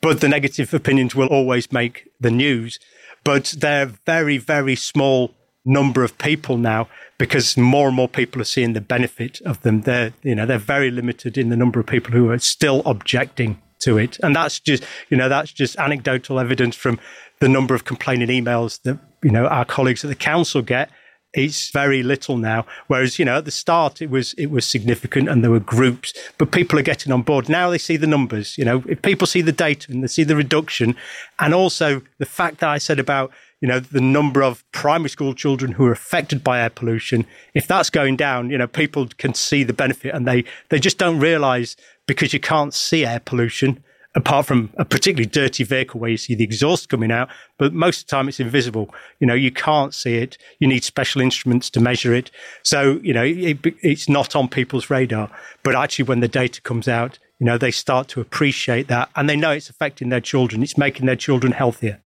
but 0.00 0.20
the 0.20 0.28
negative 0.28 0.72
opinions 0.72 1.14
will 1.14 1.28
always 1.28 1.72
make 1.72 2.08
the 2.20 2.30
news. 2.30 2.78
But 3.24 3.54
they're 3.58 3.86
very 3.86 4.38
very 4.38 4.76
small 4.76 5.34
number 5.64 6.02
of 6.02 6.16
people 6.18 6.56
now 6.56 6.88
because 7.18 7.56
more 7.56 7.88
and 7.88 7.96
more 7.96 8.08
people 8.08 8.40
are 8.40 8.44
seeing 8.44 8.72
the 8.72 8.80
benefit 8.80 9.40
of 9.42 9.60
them. 9.62 9.82
They're 9.82 10.12
you 10.22 10.34
know 10.34 10.46
they're 10.46 10.58
very 10.58 10.90
limited 10.90 11.36
in 11.36 11.48
the 11.48 11.56
number 11.56 11.80
of 11.80 11.86
people 11.86 12.12
who 12.12 12.30
are 12.30 12.38
still 12.38 12.82
objecting 12.86 13.60
to 13.80 13.98
it, 13.98 14.18
and 14.22 14.34
that's 14.34 14.58
just 14.58 14.84
you 15.10 15.16
know 15.16 15.28
that's 15.28 15.52
just 15.52 15.76
anecdotal 15.78 16.40
evidence 16.40 16.74
from 16.74 16.98
the 17.40 17.48
number 17.48 17.74
of 17.74 17.84
complaining 17.84 18.28
emails 18.28 18.80
that 18.82 18.98
you 19.22 19.30
know 19.30 19.46
our 19.46 19.64
colleagues 19.64 20.04
at 20.04 20.08
the 20.08 20.16
council 20.16 20.62
get 20.62 20.90
it's 21.34 21.70
very 21.70 22.02
little 22.02 22.38
now 22.38 22.64
whereas 22.86 23.18
you 23.18 23.24
know 23.24 23.38
at 23.38 23.44
the 23.44 23.50
start 23.50 24.00
it 24.00 24.10
was 24.10 24.32
it 24.34 24.46
was 24.46 24.66
significant 24.66 25.28
and 25.28 25.44
there 25.44 25.50
were 25.50 25.60
groups 25.60 26.12
but 26.38 26.52
people 26.52 26.78
are 26.78 26.82
getting 26.82 27.12
on 27.12 27.22
board. 27.22 27.48
Now 27.48 27.70
they 27.70 27.78
see 27.78 27.96
the 27.96 28.06
numbers 28.06 28.56
you 28.56 28.64
know 28.64 28.82
if 28.88 29.02
people 29.02 29.26
see 29.26 29.42
the 29.42 29.52
data 29.52 29.92
and 29.92 30.02
they 30.02 30.08
see 30.08 30.24
the 30.24 30.36
reduction 30.36 30.96
and 31.38 31.54
also 31.54 32.02
the 32.18 32.26
fact 32.26 32.58
that 32.58 32.70
i 32.70 32.78
said 32.78 32.98
about 32.98 33.30
you 33.60 33.68
know 33.68 33.80
the 33.80 34.00
number 34.00 34.42
of 34.42 34.64
primary 34.72 35.10
school 35.10 35.34
children 35.34 35.72
who 35.72 35.84
are 35.86 35.92
affected 35.92 36.44
by 36.44 36.60
air 36.60 36.70
pollution 36.70 37.26
if 37.54 37.66
that's 37.66 37.90
going 37.90 38.16
down 38.16 38.50
you 38.50 38.58
know 38.58 38.66
people 38.66 39.06
can 39.18 39.34
see 39.34 39.62
the 39.62 39.72
benefit 39.72 40.14
and 40.14 40.26
they 40.26 40.44
they 40.70 40.78
just 40.78 40.98
don't 40.98 41.18
realize 41.20 41.76
because 42.06 42.32
you 42.32 42.40
can't 42.40 42.74
see 42.74 43.04
air 43.04 43.20
pollution 43.20 43.82
apart 44.14 44.46
from 44.46 44.70
a 44.78 44.84
particularly 44.84 45.26
dirty 45.26 45.64
vehicle 45.64 46.00
where 46.00 46.10
you 46.10 46.16
see 46.16 46.34
the 46.34 46.44
exhaust 46.44 46.88
coming 46.88 47.12
out, 47.12 47.28
but 47.58 47.72
most 47.72 48.00
of 48.00 48.06
the 48.06 48.10
time 48.10 48.28
it's 48.28 48.40
invisible. 48.40 48.92
You 49.20 49.26
know, 49.26 49.34
you 49.34 49.50
can't 49.50 49.94
see 49.94 50.16
it. 50.16 50.38
You 50.60 50.68
need 50.68 50.82
special 50.82 51.20
instruments 51.20 51.70
to 51.70 51.80
measure 51.80 52.14
it. 52.14 52.30
So, 52.62 53.00
you 53.02 53.12
know, 53.12 53.22
it, 53.24 53.58
it's 53.82 54.08
not 54.08 54.34
on 54.34 54.48
people's 54.48 54.90
radar. 54.90 55.30
But 55.62 55.76
actually, 55.76 56.06
when 56.06 56.20
the 56.20 56.28
data 56.28 56.60
comes 56.62 56.88
out, 56.88 57.18
you 57.38 57.44
know, 57.44 57.58
they 57.58 57.70
start 57.70 58.08
to 58.08 58.20
appreciate 58.20 58.88
that 58.88 59.10
and 59.14 59.28
they 59.28 59.36
know 59.36 59.52
it's 59.52 59.70
affecting 59.70 60.08
their 60.08 60.20
children. 60.20 60.62
It's 60.62 60.78
making 60.78 61.06
their 61.06 61.16
children 61.16 61.52
healthier. 61.52 62.02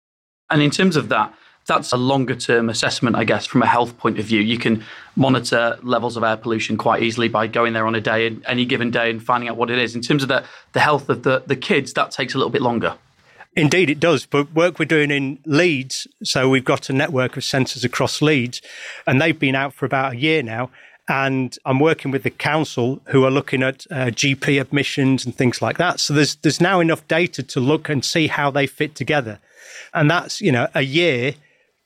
And 0.49 0.62
in 0.62 0.71
terms 0.71 0.97
of 0.97 1.09
that, 1.11 1.33
that's 1.67 1.93
a 1.93 1.97
longer 1.97 2.35
term 2.35 2.69
assessment, 2.69 3.17
I 3.17 3.25
guess, 3.25 3.47
from 3.47 3.62
a 3.62 3.67
health 3.67 3.97
point 3.99 4.19
of 4.19 4.25
view. 4.25 4.40
You 4.40 4.59
can 4.59 4.85
monitor 5.17 5.79
levels 5.83 6.17
of 6.17 6.23
air 6.23 6.37
pollution 6.37 6.76
quite 6.76 7.02
easily 7.02 7.29
by 7.29 7.47
going 7.47 7.73
there 7.73 7.87
on 7.87 7.95
a 7.95 8.00
day, 8.00 8.37
any 8.47 8.64
given 8.64 8.90
day, 8.90 9.11
and 9.11 9.23
finding 9.23 9.49
out 9.49 9.57
what 9.57 9.71
it 9.71 9.79
is. 9.79 9.95
In 9.95 10.02
terms 10.02 10.23
of 10.23 10.29
the, 10.29 10.45
the 10.73 10.81
health 10.81 11.09
of 11.09 11.23
the, 11.23 11.43
the 11.47 11.57
kids, 11.57 11.93
that 11.95 12.11
takes 12.11 12.35
a 12.35 12.38
little 12.38 12.50
bit 12.50 12.62
longer. 12.62 12.97
Indeed, 13.57 13.90
it 13.90 14.00
does. 14.00 14.26
But 14.26 14.52
work 14.52 14.79
we're 14.79 14.85
doing 14.85 15.11
in 15.11 15.38
Leeds, 15.45 16.07
so 16.23 16.49
we've 16.49 16.64
got 16.64 16.88
a 16.88 16.93
network 16.93 17.37
of 17.37 17.45
centres 17.45 17.85
across 17.85 18.23
Leeds, 18.23 18.62
and 19.07 19.21
they've 19.21 19.38
been 19.38 19.57
out 19.57 19.75
for 19.75 19.87
about 19.87 20.14
a 20.14 20.17
year 20.17 20.43
now. 20.43 20.71
And 21.09 21.59
I'm 21.64 21.81
working 21.81 22.12
with 22.12 22.23
the 22.23 22.31
council 22.31 23.00
who 23.07 23.25
are 23.25 23.33
looking 23.33 23.64
at 23.64 23.85
uh, 23.90 24.07
GP 24.07 24.61
admissions 24.61 25.25
and 25.25 25.35
things 25.35 25.61
like 25.61 25.76
that. 25.79 25.99
So 25.99 26.14
there's 26.14 26.37
there's 26.37 26.61
now 26.61 26.79
enough 26.79 27.07
data 27.09 27.43
to 27.43 27.59
look 27.59 27.88
and 27.88 28.05
see 28.05 28.29
how 28.29 28.52
they 28.52 28.69
fit 28.69 28.95
together, 28.95 29.40
and 29.93 30.09
that's 30.09 30.40
you 30.40 30.52
know 30.52 30.69
a 30.73 30.83
year 30.83 31.35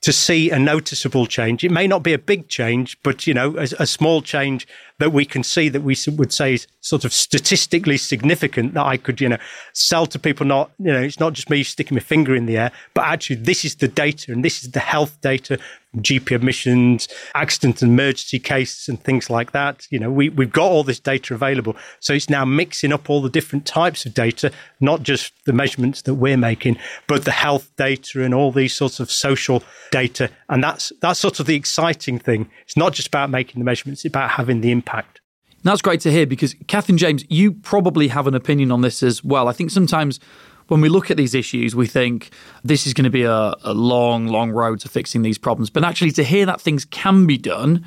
to 0.05 0.13
see 0.13 0.51
a 0.51 0.59
noticeable 0.59 1.27
change. 1.27 1.65
It 1.65 1.71
may 1.71 1.87
not 1.87 2.03
be 2.03 2.13
a 2.13 2.19
big 2.19 2.49
change, 2.49 2.99
but 3.03 3.27
you 3.27 3.33
know, 3.33 3.57
a, 3.57 3.67
a, 3.79 3.87
small 3.87 4.21
change 4.21 4.69
that 4.99 5.15
we 5.15 5.25
can 5.25 5.43
see 5.43 5.71
that 5.71 5.81
we 5.81 5.97
would 6.09 6.31
say 6.31 6.53
is 6.53 6.67
sort 6.83 7.07
of 7.07 7.13
statistically 7.15 7.97
significant 7.97 8.75
that 8.75 8.85
I 8.85 8.99
could, 8.99 9.19
you 9.19 9.31
know, 9.31 9.39
sell 9.73 10.05
to 10.05 10.19
people. 10.19 10.45
Not, 10.45 10.71
you 10.79 10.93
know, 10.93 11.01
it's 11.01 11.19
not 11.19 11.33
just 11.33 11.49
me 11.49 11.63
sticking 11.63 11.95
my 11.95 12.03
finger 12.03 12.35
in 12.35 12.45
the 12.45 12.59
air, 12.59 12.71
but 12.93 13.07
actually 13.07 13.37
this 13.37 13.65
is 13.65 13.77
the 13.77 13.89
data 13.89 14.31
and 14.31 14.45
this 14.45 14.63
is 14.63 14.73
the 14.73 14.81
health 14.81 15.19
data 15.23 15.59
GP 15.97 16.35
admissions, 16.35 17.09
accident 17.35 17.83
and 17.83 17.93
emergency 17.93 18.39
cases, 18.39 18.89
and 18.89 19.03
things 19.03 19.31
like 19.31 19.53
that. 19.53 19.87
You 19.91 19.99
know, 19.99 20.11
we, 20.11 20.29
we've 20.29 20.53
got 20.53 20.71
all 20.71 20.85
this 20.85 21.01
data 21.01 21.35
available. 21.35 21.77
So 22.01 22.15
it's 22.15 22.31
now 22.31 22.45
mixing 22.45 22.93
up 22.93 23.09
all 23.09 23.23
the 23.23 23.31
different 23.31 23.67
types 23.67 24.07
of 24.07 24.15
data, 24.15 24.53
not 24.81 25.03
just 25.03 25.33
the 25.47 25.53
measurements 25.53 26.03
that 26.03 26.15
we're 26.15 26.37
making, 26.37 26.79
but 27.07 27.25
the 27.25 27.31
health 27.31 27.71
data 27.77 28.23
and 28.23 28.35
all 28.35 28.53
these 28.53 28.75
sorts 28.75 29.01
of 29.01 29.11
social 29.11 29.63
data. 29.91 30.31
And 30.49 30.63
that's, 30.63 30.93
that's 31.01 31.21
sort 31.21 31.41
of 31.41 31.47
the 31.47 31.57
exciting 31.57 32.19
thing. 32.19 32.51
It's 32.65 32.77
not 32.77 32.93
just 32.93 33.09
about 33.09 33.31
making 33.31 33.61
the 33.61 33.65
measurements, 33.65 34.05
it's 34.05 34.13
about 34.13 34.31
having 34.31 34.61
the 34.61 34.71
impact. 34.71 35.21
That's 35.65 35.81
great 35.81 36.01
to 36.01 36.13
hear 36.13 36.27
because, 36.27 36.55
Cath 36.69 36.91
and 36.91 36.99
James, 36.99 37.25
you 37.31 37.53
probably 37.53 38.09
have 38.09 38.27
an 38.27 38.35
opinion 38.35 38.71
on 38.71 38.83
this 38.83 39.03
as 39.03 39.25
well. 39.25 39.49
I 39.49 39.53
think 39.53 39.71
sometimes 39.71 40.21
when 40.69 40.81
we 40.81 40.89
look 40.89 41.11
at 41.11 41.17
these 41.17 41.35
issues, 41.35 41.75
we 41.77 41.87
think 41.87 42.31
this 42.63 42.87
is 42.87 42.95
going 42.95 43.05
to 43.05 43.11
be 43.11 43.25
a, 43.25 43.55
a, 43.63 43.75
long, 43.75 44.27
long 44.27 44.51
road 44.51 44.81
to 44.81 44.89
fixing 44.89 45.23
these 45.23 45.39
problems. 45.39 45.71
But 45.71 45.85
actually, 45.85 46.11
to 46.13 46.25
hear 46.25 46.47
that 46.47 46.61
things 46.61 46.85
can 46.85 47.27
be 47.27 47.37
done, 47.37 47.85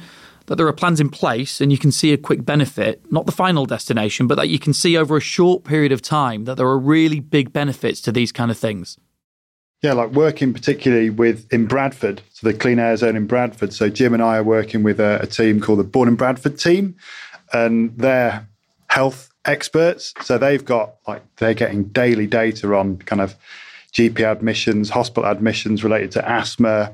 that 0.48 0.56
there 0.56 0.68
are 0.68 0.74
plans 0.74 1.00
in 1.00 1.10
place 1.10 1.62
and 1.62 1.72
you 1.72 1.78
can 1.78 1.92
see 1.92 2.14
a 2.14 2.18
quick 2.18 2.46
benefit, 2.46 3.02
not 3.12 3.26
the 3.26 3.32
final 3.32 3.66
destination, 3.66 4.28
but 4.28 4.36
that 4.36 4.50
you 4.50 4.60
can 4.60 4.74
see 4.74 4.98
over 4.98 5.18
a 5.18 5.22
short 5.22 5.64
period 5.64 5.92
of 5.92 6.02
time 6.02 6.46
that 6.46 6.56
there 6.56 6.68
are 6.68 6.80
really 6.80 7.20
big 7.20 7.52
benefits 7.52 8.02
to 8.02 8.12
these 8.12 8.32
kind 8.32 8.50
of 8.50 8.58
things. 8.58 8.98
Yeah, 9.84 9.94
like 9.94 10.12
working 10.12 10.54
particularly 10.54 11.12
with 11.12 11.52
in 11.54 11.68
Bradford, 11.68 12.22
so 12.32 12.48
the 12.48 12.58
Clean 12.58 12.80
Air 12.80 12.98
Zone 12.98 13.16
in 13.16 13.28
Bradford. 13.28 13.74
So 13.74 13.90
Jim 13.90 14.14
and 14.14 14.24
I 14.24 14.38
are 14.38 14.44
working 14.44 14.82
with 14.82 15.00
a, 15.00 15.20
a 15.22 15.28
team 15.28 15.62
called 15.62 15.80
the 15.80 15.84
Born 15.84 16.08
in 16.08 16.16
Bradford 16.16 16.58
team, 16.58 16.96
and 17.54 17.96
they're 17.96 18.48
health 18.88 19.30
experts. 19.48 20.14
So 20.22 20.38
they've 20.38 20.64
got 20.64 20.96
like 21.08 21.24
they're 21.38 21.54
getting 21.54 21.86
daily 21.86 22.28
data 22.28 22.76
on 22.76 22.98
kind 22.98 23.22
of 23.22 23.36
GP 23.94 24.20
admissions, 24.20 24.90
hospital 24.90 25.30
admissions 25.30 25.84
related 25.84 26.12
to 26.12 26.30
asthma, 26.30 26.94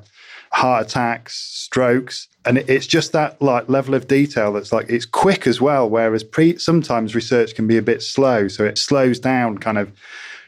heart 0.52 0.88
attacks, 0.88 1.36
strokes, 1.36 2.28
and 2.46 2.58
it's 2.60 2.88
just 2.88 3.12
that 3.14 3.42
like 3.42 3.68
level 3.70 3.96
of 3.96 4.08
detail 4.08 4.54
that's 4.54 4.72
like 4.72 4.90
it's 4.90 5.06
quick 5.06 5.48
as 5.48 5.60
well. 5.60 5.90
Whereas 5.90 6.24
pre 6.24 6.58
sometimes 6.58 7.16
research 7.16 7.56
can 7.56 7.68
be 7.68 7.78
a 7.78 7.82
bit 7.82 8.02
slow, 8.02 8.48
so 8.48 8.64
it 8.64 8.78
slows 8.78 9.20
down 9.20 9.58
kind 9.58 9.78
of 9.78 9.92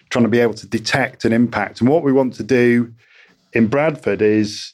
trying 0.09 0.23
to 0.23 0.29
be 0.29 0.39
able 0.39 0.53
to 0.53 0.67
detect 0.67 1.25
an 1.25 1.33
impact. 1.33 1.81
And 1.81 1.89
what 1.89 2.03
we 2.03 2.13
want 2.13 2.35
to 2.35 2.43
do 2.43 2.93
in 3.53 3.67
Bradford 3.67 4.21
is 4.21 4.73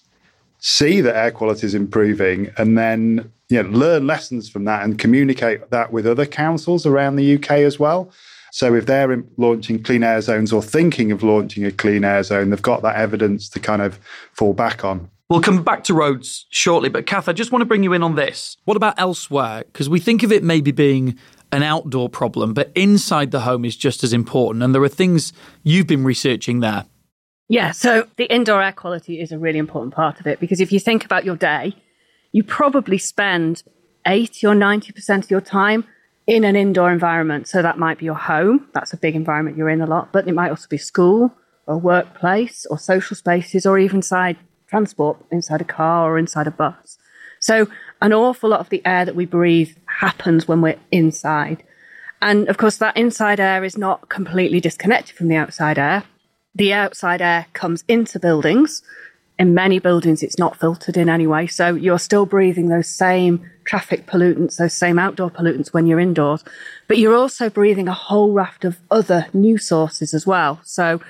see 0.62 1.02
that 1.02 1.16
air 1.16 1.32
quality 1.32 1.66
is 1.66 1.76
improving 1.76 2.52
and 2.58 2.78
then 2.78 3.32
you 3.50 3.62
know, 3.62 3.70
learn 3.70 4.08
lessons 4.08 4.48
from 4.48 4.64
that 4.66 4.84
and 4.84 4.98
communicate 4.98 5.70
that 5.72 5.92
with 5.92 6.08
other 6.08 6.26
councils 6.26 6.86
around 6.86 7.18
the 7.18 7.36
UK 7.36 7.52
as 7.52 7.78
well. 7.78 8.12
So 8.52 8.76
if 8.76 8.86
they're 8.86 9.24
launching 9.38 9.82
clean 9.82 10.04
air 10.04 10.22
zones 10.22 10.54
or 10.54 10.62
thinking 10.62 11.12
of 11.12 11.24
launching 11.24 11.66
a 11.66 11.72
clean 11.72 12.04
air 12.04 12.22
zone, 12.24 12.50
they've 12.50 12.62
got 12.62 12.82
that 12.84 12.96
evidence 12.96 13.50
to 13.50 13.60
kind 13.60 13.82
of 13.82 14.00
fall 14.34 14.54
back 14.54 14.86
on. 14.86 15.10
We'll 15.30 15.42
come 15.42 15.64
back 15.64 15.86
to 15.86 15.94
roads 15.94 16.46
shortly, 16.50 16.90
but 16.90 17.06
Cath, 17.06 17.30
I 17.30 17.34
just 17.34 17.52
want 17.52 17.62
to 17.62 17.66
bring 17.66 17.84
you 17.84 17.94
in 17.94 18.04
on 18.04 18.16
this. 18.16 18.58
What 18.66 18.78
about 18.78 19.00
elsewhere? 19.00 19.64
Because 19.66 19.88
we 19.88 20.00
think 20.00 20.24
of 20.24 20.32
it 20.32 20.44
maybe 20.44 20.72
being 20.72 21.18
an 21.54 21.64
outdoor 21.64 22.10
problem, 22.10 22.54
but 22.54 22.72
inside 22.76 23.32
the 23.32 23.42
home 23.42 23.66
is 23.66 23.76
just 23.76 24.04
as 24.04 24.14
important. 24.14 24.64
And 24.64 24.76
there 24.76 24.84
are 24.84 24.90
things 24.90 25.32
you've 25.64 25.88
been 25.88 26.04
researching 26.04 26.60
there. 26.60 26.86
Yeah, 27.52 27.72
so 27.72 28.08
the 28.16 28.34
indoor 28.34 28.64
air 28.64 28.72
quality 28.72 29.20
is 29.20 29.34
a 29.34 29.38
really 29.38 29.60
important 29.60 29.94
part 29.94 30.22
of 30.22 30.26
it 30.26 30.40
because 30.40 30.62
if 30.62 30.72
you 30.72 30.80
think 30.80 31.04
about 31.04 31.26
your 31.26 31.36
day, 31.36 31.76
you 32.32 32.46
probably 32.46 32.98
spend 32.98 33.64
80 34.08 34.48
or 34.48 34.56
90% 34.56 35.26
of 35.26 35.30
your 35.30 35.42
time 35.42 35.84
in 36.26 36.46
an 36.46 36.56
indoor 36.56 36.90
environment. 36.94 37.50
So 37.50 37.62
that 37.62 37.78
might 37.78 37.98
be 37.98 38.06
your 38.06 38.16
home, 38.16 38.70
that's 38.74 38.94
a 38.94 38.98
big 38.98 39.18
environment 39.18 39.58
you're 39.58 39.68
in 39.68 39.82
a 39.82 39.86
lot, 39.86 40.14
but 40.14 40.30
it 40.30 40.34
might 40.34 40.48
also 40.48 40.70
be 40.70 40.78
school 40.78 41.34
or 41.68 41.78
workplace 41.78 42.66
or 42.68 42.80
social 42.80 43.18
spaces 43.18 43.66
or 43.66 43.78
even 43.78 43.98
inside 43.98 44.38
transport, 44.68 45.18
inside 45.30 45.60
a 45.60 45.66
car 45.66 46.10
or 46.10 46.18
inside 46.18 46.48
a 46.48 46.52
bus. 46.52 46.98
So 47.42 47.68
an 48.02 48.14
awful 48.14 48.50
lot 48.50 48.62
of 48.62 48.70
the 48.70 48.82
air 48.86 49.04
that 49.04 49.16
we 49.16 49.26
breathe 49.26 49.76
happens 50.00 50.48
when 50.48 50.62
we're 50.62 50.80
inside. 50.90 51.64
And 52.22 52.48
of 52.48 52.58
course, 52.58 52.78
that 52.78 52.96
inside 52.96 53.42
air 53.42 53.66
is 53.66 53.78
not 53.78 54.08
completely 54.08 54.62
disconnected 54.62 55.18
from 55.18 55.28
the 55.28 55.36
outside 55.36 55.78
air. 55.78 56.06
The 56.56 56.74
outside 56.74 57.22
air 57.22 57.48
comes 57.54 57.84
into 57.88 58.20
buildings 58.20 58.82
in 59.42 59.56
many 59.56 59.80
buildings, 59.80 60.22
it's 60.22 60.38
not 60.38 60.60
filtered 60.60 60.96
in 60.98 61.10
any 61.10 61.26
way. 61.26 61.48
So 61.48 61.74
you're 61.74 61.98
still 61.98 62.28
breathing 62.28 62.68
those 62.68 62.88
same 62.88 63.50
traffic 63.64 64.06
pollutants, 64.06 64.58
those 64.58 64.76
same 64.76 65.00
outdoor 65.00 65.32
pollutants 65.32 65.74
when 65.74 65.88
you're 65.88 66.00
indoors. 66.00 66.44
But 66.88 67.00
you're 67.00 67.16
also 67.16 67.50
breathing 67.50 67.88
a 67.88 67.94
whole 67.94 68.34
raft 68.34 68.66
of 68.66 68.78
other 68.92 69.26
new 69.34 69.58
sources 69.58 70.14
as 70.14 70.28
well. 70.28 70.62
So 70.64 71.02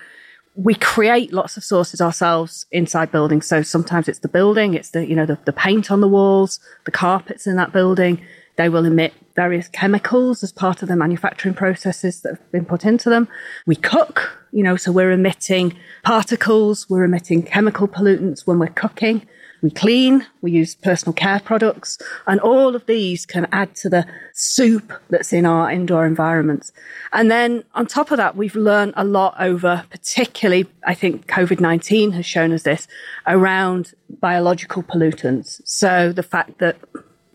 we 0.56 0.76
create 0.76 1.34
lots 1.34 1.58
of 1.58 1.66
sources 1.66 2.00
ourselves 2.00 2.66
inside 2.72 3.12
buildings. 3.12 3.48
So 3.48 3.64
sometimes 3.64 4.08
it's 4.08 4.20
the 4.20 4.30
building, 4.30 4.76
it's 4.76 4.92
the, 4.92 5.06
you 5.06 5.16
know, 5.16 5.26
the, 5.26 5.38
the 5.44 5.52
paint 5.52 5.92
on 5.92 6.00
the 6.00 6.08
walls, 6.08 6.62
the 6.86 6.92
carpets 6.92 7.46
in 7.46 7.58
that 7.58 7.74
building. 7.74 8.22
They 8.56 8.70
will 8.70 8.86
emit 8.86 9.14
various 9.36 9.68
chemicals 9.68 10.42
as 10.42 10.54
part 10.54 10.82
of 10.82 10.88
the 10.88 10.96
manufacturing 10.96 11.56
processes 11.56 12.22
that 12.22 12.38
have 12.38 12.52
been 12.54 12.66
put 12.66 12.86
into 12.86 13.10
them. 13.10 13.28
We 13.66 13.76
cook, 13.76 14.41
you 14.52 14.64
know, 14.64 14.76
so 14.76 14.92
we're 14.92 15.12
emitting 15.12 15.78
particles, 16.04 16.90
we're 16.90 17.04
emitting 17.04 17.44
chemical 17.44 17.88
pollutants 17.88 18.46
when 18.46 18.60
we're 18.60 18.68
cooking. 18.68 19.28
We 19.62 19.70
clean, 19.70 20.26
we 20.42 20.52
use 20.52 20.74
personal 20.74 21.14
care 21.14 21.40
products, 21.40 22.00
and 22.26 22.40
all 22.40 22.76
of 22.76 22.88
these 22.88 23.28
can 23.28 23.48
add 23.52 23.76
to 23.76 23.90
the 23.90 24.08
soup 24.34 24.92
that's 25.12 25.32
in 25.32 25.46
our 25.46 25.70
indoor 25.70 26.08
environments. 26.08 26.72
And 27.14 27.30
then 27.30 27.64
on 27.76 27.86
top 27.86 28.10
of 28.10 28.18
that, 28.18 28.36
we've 28.36 28.56
learned 28.56 28.94
a 28.98 29.04
lot 29.04 29.36
over, 29.40 29.86
particularly, 29.92 30.68
I 30.84 30.96
think 30.96 31.28
COVID 31.28 31.60
19 31.60 32.14
has 32.14 32.26
shown 32.26 32.54
us 32.54 32.64
this 32.64 32.88
around 33.28 33.94
biological 34.10 34.82
pollutants. 34.82 35.62
So 35.64 36.12
the 36.12 36.24
fact 36.24 36.58
that 36.58 36.78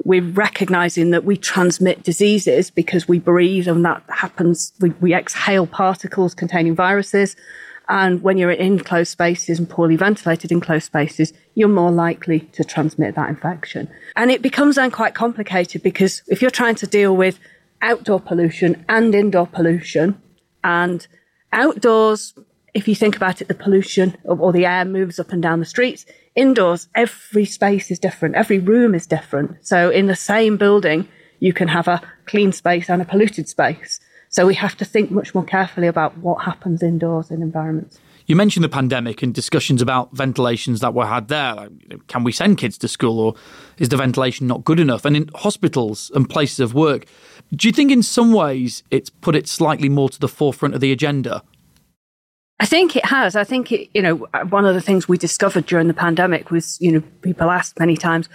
we're 0.07 0.23
recognizing 0.23 1.11
that 1.11 1.25
we 1.25 1.37
transmit 1.37 2.05
diseases 2.05 2.71
because 2.71 3.09
we 3.09 3.19
breathe 3.19 3.67
and 3.67 3.85
that 3.85 4.05
happens. 4.09 4.73
We, 4.79 4.91
we 5.01 5.13
exhale 5.13 5.67
particles 5.67 6.33
containing 6.33 6.77
viruses. 6.77 7.35
And 7.89 8.23
when 8.23 8.39
you're 8.39 8.53
in 8.53 8.79
closed 8.79 9.11
spaces 9.11 9.59
and 9.59 9.69
poorly 9.69 9.97
ventilated 9.97 10.53
enclosed 10.53 10.87
spaces, 10.87 11.33
you're 11.57 11.69
more 11.69 11.91
likely 11.91 12.41
to 12.53 12.63
transmit 12.63 13.17
that 13.17 13.29
infection. 13.29 13.89
And 14.15 14.31
it 14.31 14.43
becomes 14.43 14.77
then 14.77 14.93
quite 14.93 15.15
complicated 15.15 15.83
because 15.83 16.23
if 16.29 16.41
you're 16.41 16.53
trying 16.53 16.77
to 16.77 16.87
deal 16.87 17.17
with 17.17 17.41
outdoor 17.83 18.21
pollution 18.21 18.85
and 18.89 19.13
indoor 19.13 19.49
pollution, 19.49 20.23
and 20.63 21.07
outdoors, 21.53 22.33
if 22.75 22.87
you 22.87 22.95
think 22.95 23.17
about 23.17 23.41
it, 23.41 23.49
the 23.49 23.55
pollution 23.55 24.17
or 24.25 24.53
the 24.53 24.67
air 24.67 24.85
moves 24.85 25.19
up 25.19 25.33
and 25.33 25.43
down 25.43 25.59
the 25.59 25.67
streets. 25.67 26.07
Indoors, 26.37 26.89
every 26.95 27.47
space 27.47 27.91
is 27.91 27.99
different, 27.99 28.35
every 28.35 28.59
room 28.59 28.95
is 28.95 29.07
different. 29.07 29.67
So 29.67 29.89
in 29.89 30.07
the 30.07 30.15
same 30.15 30.59
building, 30.59 31.09
you 31.41 31.55
can 31.55 31.69
have 31.69 31.89
a 31.89 32.03
clean 32.27 32.53
space 32.53 32.91
and 32.91 33.01
a 33.01 33.07
polluted 33.07 33.49
space. 33.49 34.01
So 34.29 34.47
we 34.47 34.55
have 34.55 34.77
to 34.77 34.85
think 34.85 35.11
much 35.11 35.35
more 35.35 35.45
carefully 35.45 35.87
about 35.87 36.19
what 36.19 36.45
happens 36.45 36.83
indoors 36.83 37.31
in 37.31 37.41
environments. 37.41 37.99
You 38.27 38.37
mentioned 38.37 38.65
the 38.65 38.69
pandemic 38.69 39.23
and 39.23 39.33
discussions 39.33 39.81
about 39.81 40.13
ventilations 40.13 40.81
that 40.81 40.93
were 40.93 41.07
had 41.07 41.29
there. 41.29 41.69
Can 42.09 42.23
we 42.23 42.33
send 42.33 42.59
kids 42.59 42.77
to 42.79 42.89
school 42.89 43.19
or 43.19 43.35
is 43.79 43.89
the 43.89 43.97
ventilation 43.97 44.47
not 44.47 44.65
good 44.65 44.81
enough? 44.81 45.05
And 45.05 45.17
in 45.17 45.31
hospitals 45.35 46.11
and 46.15 46.29
places 46.29 46.61
of 46.61 46.75
work, 46.75 47.07
do 47.55 47.67
you 47.67 47.73
think 47.73 47.91
in 47.91 48.03
some 48.03 48.33
ways 48.33 48.83
it's 48.91 49.09
put 49.09 49.37
it 49.37 49.49
slightly 49.49 49.89
more 49.89 50.11
to 50.11 50.21
the 50.21 50.29
forefront 50.29 50.75
of 50.75 50.81
the 50.81 50.93
agenda? 50.93 51.43
I 52.59 52.67
think 52.67 52.97
it 52.97 53.05
has. 53.07 53.37
I 53.37 53.45
think 53.45 53.71
it, 53.71 53.91
you 53.93 54.01
know, 54.01 54.17
one 54.49 54.65
of 54.65 54.75
the 54.75 54.81
things 54.81 55.09
we 55.09 55.19
discovered 55.19 55.67
during 55.67 55.89
the 55.89 55.95
pandemic 55.95 56.51
was, 56.51 56.81
you 56.81 56.91
know, 56.93 57.03
people 57.21 57.51
asked 57.51 57.79
many 57.79 57.97
times, 57.97 58.29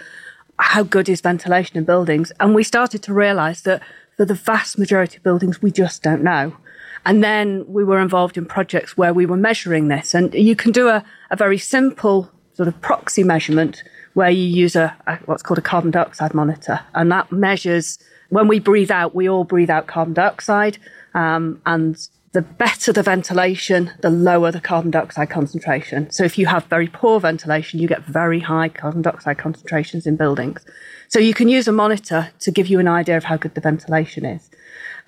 how 0.58 0.84
good 0.84 1.08
is 1.08 1.20
ventilation 1.20 1.76
in 1.76 1.84
buildings? 1.84 2.30
And 2.38 2.54
we 2.54 2.62
started 2.62 3.02
to 3.02 3.12
realize 3.12 3.62
that 3.62 3.82
for 4.16 4.24
the 4.24 4.34
vast 4.34 4.78
majority 4.78 5.16
of 5.16 5.24
buildings, 5.24 5.60
we 5.60 5.72
just 5.72 6.02
don't 6.02 6.22
know. 6.22 6.56
And 7.04 7.24
then 7.24 7.64
we 7.66 7.82
were 7.82 8.00
involved 8.00 8.36
in 8.36 8.46
projects 8.46 8.96
where 8.96 9.12
we 9.12 9.26
were 9.26 9.36
measuring 9.36 9.88
this. 9.88 10.14
And 10.14 10.32
you 10.34 10.54
can 10.54 10.70
do 10.70 10.88
a, 10.88 11.04
a 11.30 11.36
very 11.36 11.58
simple 11.58 12.30
sort 12.54 12.68
of 12.68 12.80
proxy 12.80 13.24
measurement 13.24 13.82
where 14.14 14.30
you 14.30 14.44
use 14.44 14.76
a, 14.76 14.94
a, 15.08 15.16
what's 15.24 15.42
called 15.42 15.58
a 15.58 15.62
carbon 15.62 15.90
dioxide 15.90 16.32
monitor. 16.32 16.78
And 16.94 17.10
that 17.10 17.32
measures 17.32 17.98
when 18.28 18.46
we 18.46 18.60
breathe 18.60 18.90
out, 18.90 19.16
we 19.16 19.28
all 19.28 19.44
breathe 19.44 19.70
out 19.70 19.88
carbon 19.88 20.14
dioxide. 20.14 20.78
Um, 21.14 21.60
and 21.66 21.96
the 22.32 22.42
better 22.42 22.92
the 22.92 23.02
ventilation, 23.02 23.90
the 24.00 24.10
lower 24.10 24.50
the 24.50 24.60
carbon 24.60 24.90
dioxide 24.90 25.28
concentration. 25.28 26.10
So 26.10 26.24
if 26.24 26.38
you 26.38 26.46
have 26.46 26.64
very 26.64 26.88
poor 26.88 27.20
ventilation, 27.20 27.78
you 27.78 27.86
get 27.86 28.04
very 28.04 28.40
high 28.40 28.70
carbon 28.70 29.02
dioxide 29.02 29.38
concentrations 29.38 30.06
in 30.06 30.16
buildings. 30.16 30.64
So 31.08 31.18
you 31.18 31.34
can 31.34 31.48
use 31.48 31.68
a 31.68 31.72
monitor 31.72 32.30
to 32.40 32.50
give 32.50 32.68
you 32.68 32.78
an 32.78 32.88
idea 32.88 33.18
of 33.18 33.24
how 33.24 33.36
good 33.36 33.54
the 33.54 33.60
ventilation 33.60 34.24
is. 34.24 34.50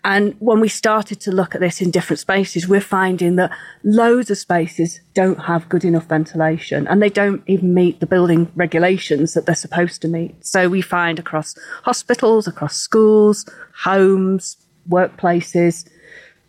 And 0.06 0.36
when 0.38 0.60
we 0.60 0.68
started 0.68 1.18
to 1.20 1.32
look 1.32 1.54
at 1.54 1.62
this 1.62 1.80
in 1.80 1.90
different 1.90 2.20
spaces, 2.20 2.68
we're 2.68 2.82
finding 2.82 3.36
that 3.36 3.50
loads 3.84 4.30
of 4.30 4.36
spaces 4.36 5.00
don't 5.14 5.44
have 5.44 5.70
good 5.70 5.82
enough 5.82 6.04
ventilation 6.04 6.86
and 6.88 7.00
they 7.00 7.08
don't 7.08 7.42
even 7.46 7.72
meet 7.72 8.00
the 8.00 8.06
building 8.06 8.52
regulations 8.54 9.32
that 9.32 9.46
they're 9.46 9.54
supposed 9.54 10.02
to 10.02 10.08
meet. 10.08 10.44
So 10.44 10.68
we 10.68 10.82
find 10.82 11.18
across 11.18 11.56
hospitals, 11.84 12.46
across 12.46 12.76
schools, 12.76 13.46
homes, 13.72 14.58
workplaces, 14.90 15.88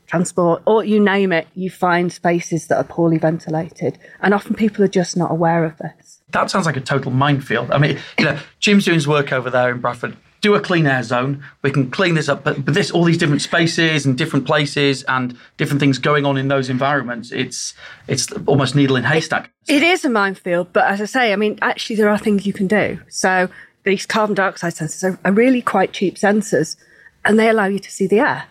transport, 0.08 0.62
or 0.66 0.84
you 0.84 1.00
name 1.00 1.32
it, 1.32 1.48
you 1.56 1.70
find 1.70 2.12
spaces 2.12 2.68
that 2.68 2.78
are 2.78 2.84
poorly 2.84 3.18
ventilated. 3.18 3.98
And 4.22 4.34
often 4.34 4.56
people 4.56 4.84
are 4.84 4.90
just 4.90 5.18
not 5.18 5.32
aware 5.32 5.66
of 5.66 5.78
this. 5.78 6.22
That 6.32 6.50
sounds 6.50 6.66
like 6.66 6.78
a 6.78 6.82
total 6.82 7.12
minefield. 7.12 7.72
I 7.72 7.78
mean, 7.78 7.98
you 8.20 8.26
know, 8.26 8.40
Jim's 8.60 8.86
doing 8.86 8.96
his 8.96 9.08
work 9.08 9.32
over 9.32 9.50
there 9.50 9.72
in 9.72 9.80
Bradford. 9.80 10.18
Do 10.42 10.54
a 10.54 10.60
clean 10.60 10.86
air 10.86 11.02
zone. 11.02 11.44
We 11.64 11.72
can 11.72 11.90
clean 11.90 12.14
this 12.14 12.30
up, 12.30 12.44
but, 12.44 12.64
but 12.64 12.74
this 12.76 12.92
all 12.92 13.04
these 13.04 13.18
different 13.18 13.42
spaces 13.42 14.06
and 14.06 14.16
different 14.16 14.46
places 14.46 15.04
and 15.04 15.36
different 15.58 15.80
things 15.80 15.98
going 15.98 16.24
on 16.26 16.38
in 16.38 16.50
those 16.50 16.70
environments. 16.70 17.32
It's 17.32 17.74
it's 18.08 18.32
almost 18.46 18.76
needle 18.76 18.96
in 18.96 19.06
haystack. 19.06 19.52
It 19.68 19.82
is 19.82 20.06
a 20.06 20.10
minefield, 20.10 20.72
but 20.72 20.86
as 20.86 21.02
I 21.02 21.06
say, 21.06 21.34
I 21.34 21.36
mean, 21.36 21.58
actually, 21.64 21.96
there 21.96 22.10
are 22.10 22.18
things 22.20 22.46
you 22.46 22.54
can 22.54 22.68
do. 22.68 23.00
So 23.08 23.50
these 23.86 24.06
carbon 24.06 24.36
dioxide 24.36 24.74
sensors 24.74 25.04
are, 25.04 25.20
are 25.26 25.32
really 25.32 25.64
quite 25.64 25.94
cheap 25.94 26.16
sensors, 26.16 26.76
and 27.24 27.40
they 27.40 27.50
allow 27.50 27.66
you 27.66 27.80
to 27.80 27.90
see 27.90 28.06
the 28.06 28.20
air. 28.20 28.46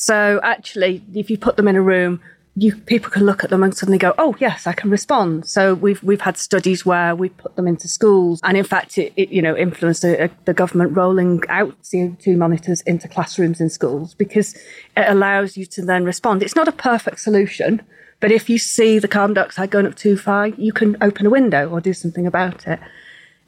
So 0.00 0.38
actually, 0.44 1.02
if 1.12 1.28
you 1.28 1.36
put 1.36 1.56
them 1.56 1.66
in 1.66 1.74
a 1.74 1.82
room, 1.82 2.20
you 2.54 2.76
people 2.76 3.10
can 3.10 3.24
look 3.24 3.42
at 3.42 3.50
them 3.50 3.64
and 3.64 3.76
suddenly 3.76 3.98
go, 3.98 4.14
"Oh, 4.16 4.36
yes, 4.38 4.64
I 4.64 4.72
can 4.72 4.90
respond." 4.90 5.44
So 5.46 5.74
we've 5.74 6.00
we've 6.04 6.20
had 6.20 6.36
studies 6.36 6.86
where 6.86 7.16
we 7.16 7.30
put 7.30 7.56
them 7.56 7.66
into 7.66 7.88
schools, 7.88 8.38
and 8.44 8.56
in 8.56 8.62
fact, 8.62 8.96
it, 8.96 9.12
it 9.16 9.30
you 9.30 9.42
know 9.42 9.56
influenced 9.56 10.02
the 10.02 10.54
government 10.54 10.96
rolling 10.96 11.42
out 11.48 11.74
CO2 11.82 12.36
monitors 12.36 12.80
into 12.82 13.08
classrooms 13.08 13.60
in 13.60 13.70
schools 13.70 14.14
because 14.14 14.54
it 14.96 15.06
allows 15.08 15.56
you 15.56 15.66
to 15.66 15.84
then 15.84 16.04
respond. 16.04 16.44
It's 16.44 16.54
not 16.54 16.68
a 16.68 16.72
perfect 16.72 17.18
solution, 17.18 17.82
but 18.20 18.30
if 18.30 18.48
you 18.48 18.56
see 18.56 19.00
the 19.00 19.08
carbon 19.08 19.34
dioxide 19.34 19.72
going 19.72 19.86
up 19.86 19.96
too 19.96 20.16
far, 20.16 20.46
you 20.46 20.72
can 20.72 20.96
open 21.00 21.26
a 21.26 21.30
window 21.30 21.68
or 21.68 21.80
do 21.80 21.92
something 21.92 22.24
about 22.24 22.68
it. 22.68 22.78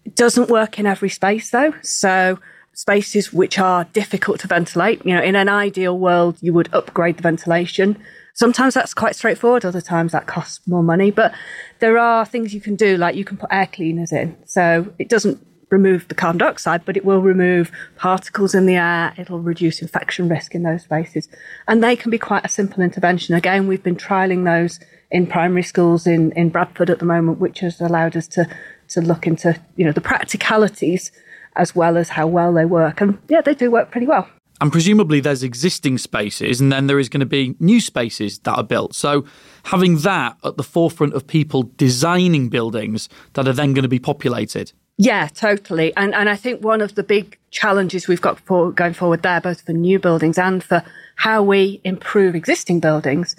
It 0.04 0.16
doesn't 0.16 0.50
work 0.50 0.80
in 0.80 0.87
every 0.87 1.11
space 1.11 1.50
though, 1.50 1.75
so 1.83 2.40
spaces 2.74 3.32
which 3.32 3.58
are 3.58 3.84
difficult 3.84 4.40
to 4.40 4.48
ventilate. 4.48 5.04
You 5.04 5.14
know, 5.14 5.22
in 5.22 5.36
an 5.36 5.48
ideal 5.48 5.98
world, 5.98 6.38
you 6.40 6.52
would 6.52 6.72
upgrade 6.72 7.16
the 7.16 7.22
ventilation 7.22 7.96
Sometimes 8.40 8.72
that's 8.72 8.94
quite 8.94 9.14
straightforward, 9.14 9.66
other 9.66 9.82
times 9.82 10.12
that 10.12 10.26
costs 10.26 10.66
more 10.66 10.82
money. 10.82 11.10
But 11.10 11.34
there 11.80 11.98
are 11.98 12.24
things 12.24 12.54
you 12.54 12.60
can 12.60 12.74
do, 12.74 12.96
like 12.96 13.14
you 13.14 13.24
can 13.24 13.36
put 13.36 13.52
air 13.52 13.66
cleaners 13.66 14.12
in. 14.12 14.36
So 14.46 14.92
it 14.98 15.10
doesn't 15.10 15.46
remove 15.70 16.08
the 16.08 16.14
carbon 16.14 16.38
dioxide, 16.38 16.86
but 16.86 16.96
it 16.96 17.04
will 17.04 17.20
remove 17.20 17.70
particles 17.96 18.54
in 18.54 18.64
the 18.64 18.76
air. 18.76 19.12
It'll 19.18 19.40
reduce 19.40 19.82
infection 19.82 20.28
risk 20.28 20.54
in 20.54 20.62
those 20.62 20.84
spaces. 20.84 21.28
And 21.68 21.84
they 21.84 21.96
can 21.96 22.10
be 22.10 22.18
quite 22.18 22.44
a 22.44 22.48
simple 22.48 22.82
intervention. 22.82 23.34
Again, 23.34 23.66
we've 23.66 23.82
been 23.82 23.96
trialing 23.96 24.44
those 24.44 24.80
in 25.10 25.26
primary 25.26 25.62
schools 25.62 26.06
in, 26.06 26.32
in 26.32 26.48
Bradford 26.48 26.88
at 26.88 26.98
the 26.98 27.04
moment, 27.04 27.40
which 27.40 27.60
has 27.60 27.80
allowed 27.80 28.16
us 28.16 28.26
to, 28.28 28.48
to 28.88 29.00
look 29.02 29.26
into, 29.26 29.60
you 29.76 29.84
know, 29.84 29.92
the 29.92 30.00
practicalities 30.00 31.12
as 31.57 31.75
well 31.75 31.97
as 31.97 32.09
how 32.11 32.26
well 32.26 32.52
they 32.52 32.64
work. 32.64 33.00
And 33.00 33.19
yeah, 33.28 33.40
they 33.40 33.54
do 33.54 33.71
work 33.71 33.90
pretty 33.90 34.07
well. 34.07 34.28
And 34.61 34.71
presumably 34.71 35.21
there's 35.21 35.42
existing 35.42 35.97
spaces 35.99 36.61
and 36.61 36.71
then 36.71 36.87
there 36.87 36.99
is 36.99 37.09
going 37.09 37.21
to 37.21 37.26
be 37.26 37.57
new 37.61 37.80
spaces 37.80 38.38
that 38.40 38.52
are 38.52 38.64
built. 38.64 38.95
So 38.95 39.25
having 39.64 39.99
that 39.99 40.37
at 40.45 40.59
the 40.59 40.62
forefront 40.62 41.14
of 41.14 41.26
people 41.26 41.71
designing 41.76 42.50
buildings 42.50 43.09
that 43.33 43.49
are 43.49 43.54
then 43.54 43.73
going 43.73 43.85
to 43.85 43.88
be 43.88 43.99
populated. 43.99 44.73
Yeah, 44.99 45.28
totally. 45.28 45.97
And 45.97 46.14
and 46.14 46.28
I 46.28 46.37
think 46.37 46.62
one 46.62 46.83
of 46.83 46.95
the 46.95 47.02
big 47.02 47.38
challenges 47.50 48.07
we've 48.07 48.21
got 48.21 48.38
for 48.38 48.71
going 48.71 48.92
forward 48.92 49.23
there, 49.23 49.40
both 49.40 49.62
for 49.62 49.73
new 49.73 49.99
buildings 49.99 50.37
and 50.37 50.62
for 50.62 50.85
how 51.16 51.42
we 51.42 51.80
improve 51.85 52.35
existing 52.35 52.80
buildings, 52.80 53.35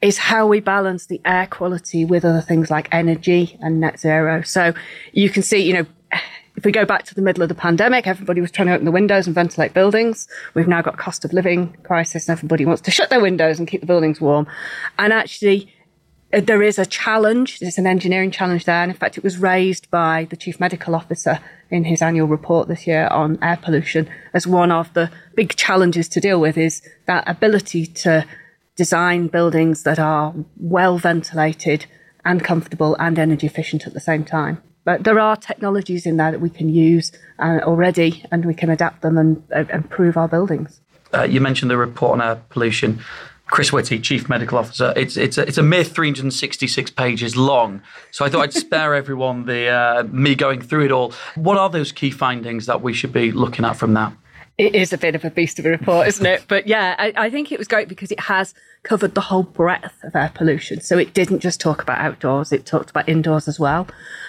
is 0.00 0.16
how 0.16 0.46
we 0.46 0.60
balance 0.60 1.06
the 1.06 1.20
air 1.26 1.46
quality 1.46 2.06
with 2.06 2.24
other 2.24 2.40
things 2.40 2.70
like 2.70 2.88
energy 2.92 3.58
and 3.60 3.78
net 3.78 4.00
zero. 4.00 4.40
So 4.40 4.72
you 5.12 5.28
can 5.28 5.42
see, 5.42 5.58
you 5.58 5.74
know, 5.74 5.86
if 6.56 6.64
we 6.64 6.72
go 6.72 6.84
back 6.84 7.04
to 7.04 7.14
the 7.14 7.22
middle 7.22 7.42
of 7.42 7.48
the 7.48 7.54
pandemic, 7.54 8.06
everybody 8.06 8.40
was 8.40 8.50
trying 8.50 8.68
to 8.68 8.74
open 8.74 8.84
the 8.84 8.92
windows 8.92 9.26
and 9.26 9.34
ventilate 9.34 9.72
buildings. 9.72 10.28
We've 10.54 10.68
now 10.68 10.82
got 10.82 10.98
cost 10.98 11.24
of 11.24 11.32
living 11.32 11.76
crisis 11.82 12.28
and 12.28 12.36
everybody 12.36 12.64
wants 12.64 12.82
to 12.82 12.90
shut 12.90 13.10
their 13.10 13.20
windows 13.20 13.58
and 13.58 13.66
keep 13.66 13.80
the 13.80 13.86
buildings 13.86 14.20
warm. 14.20 14.46
And 14.98 15.12
actually, 15.12 15.72
uh, 16.32 16.40
there 16.40 16.62
is 16.62 16.78
a 16.78 16.86
challenge. 16.86 17.58
There's 17.58 17.78
an 17.78 17.86
engineering 17.86 18.30
challenge 18.30 18.64
there. 18.64 18.82
And 18.82 18.90
in 18.90 18.96
fact, 18.96 19.16
it 19.16 19.24
was 19.24 19.38
raised 19.38 19.90
by 19.90 20.26
the 20.30 20.36
chief 20.36 20.60
medical 20.60 20.94
officer 20.94 21.40
in 21.70 21.84
his 21.84 22.02
annual 22.02 22.28
report 22.28 22.68
this 22.68 22.86
year 22.86 23.08
on 23.08 23.38
air 23.42 23.58
pollution 23.60 24.08
as 24.34 24.46
one 24.46 24.70
of 24.70 24.92
the 24.92 25.10
big 25.34 25.56
challenges 25.56 26.08
to 26.10 26.20
deal 26.20 26.40
with 26.40 26.58
is 26.58 26.82
that 27.06 27.26
ability 27.26 27.86
to 27.86 28.26
design 28.76 29.28
buildings 29.28 29.82
that 29.84 29.98
are 29.98 30.34
well 30.58 30.98
ventilated 30.98 31.86
and 32.24 32.44
comfortable 32.44 32.94
and 32.96 33.18
energy 33.18 33.46
efficient 33.46 33.86
at 33.86 33.94
the 33.94 34.00
same 34.00 34.24
time. 34.24 34.62
But 34.84 35.04
there 35.04 35.18
are 35.18 35.36
technologies 35.36 36.06
in 36.06 36.16
there 36.16 36.32
that 36.32 36.40
we 36.40 36.50
can 36.50 36.68
use 36.68 37.12
uh, 37.38 37.60
already, 37.62 38.24
and 38.30 38.44
we 38.44 38.54
can 38.54 38.70
adapt 38.70 39.02
them 39.02 39.16
and 39.16 39.42
uh, 39.54 39.64
improve 39.72 40.16
our 40.16 40.28
buildings. 40.28 40.80
Uh, 41.14 41.22
you 41.22 41.40
mentioned 41.40 41.70
the 41.70 41.76
report 41.76 42.12
on 42.12 42.22
air 42.22 42.42
pollution. 42.48 43.00
Chris 43.46 43.70
Whitty, 43.70 43.98
Chief 43.98 44.30
Medical 44.30 44.56
Officer. 44.56 44.94
It's 44.96 45.18
it's 45.18 45.36
a, 45.36 45.46
it's 45.46 45.58
a 45.58 45.62
mere 45.62 45.84
366 45.84 46.90
pages 46.92 47.36
long, 47.36 47.82
so 48.10 48.24
I 48.24 48.30
thought 48.30 48.42
I'd 48.42 48.54
spare 48.54 48.94
everyone 49.02 49.44
the 49.44 49.68
uh, 49.68 50.04
me 50.04 50.34
going 50.34 50.62
through 50.62 50.86
it 50.86 50.90
all. 50.90 51.12
What 51.34 51.58
are 51.58 51.68
those 51.68 51.92
key 51.92 52.10
findings 52.10 52.64
that 52.64 52.80
we 52.80 52.94
should 52.94 53.12
be 53.12 53.30
looking 53.30 53.66
at 53.66 53.76
from 53.76 53.92
that? 53.92 54.14
It 54.58 54.74
is 54.74 54.92
a 54.92 54.98
bit 54.98 55.14
of 55.14 55.24
a 55.24 55.30
beast 55.30 55.58
of 55.58 55.66
a 55.66 55.70
report, 55.70 56.06
isn't 56.08 56.26
it? 56.26 56.44
But 56.46 56.66
yeah, 56.66 56.94
I, 56.98 57.12
I, 57.16 57.30
think 57.30 57.50
it 57.50 57.58
was 57.58 57.66
great 57.66 57.88
because 57.88 58.12
it 58.12 58.20
has 58.20 58.54
covered 58.82 59.14
the 59.14 59.22
whole 59.22 59.44
breadth 59.44 60.04
of 60.04 60.14
air 60.14 60.30
pollution. 60.34 60.80
So 60.82 60.98
it 60.98 61.14
didn't 61.14 61.40
just 61.40 61.60
talk 61.60 61.82
about 61.82 61.98
outdoors, 61.98 62.52
it 62.52 62.66
talked 62.66 62.90
about 62.90 63.08
indoors 63.08 63.48
as 63.48 63.58
well. 63.58 63.88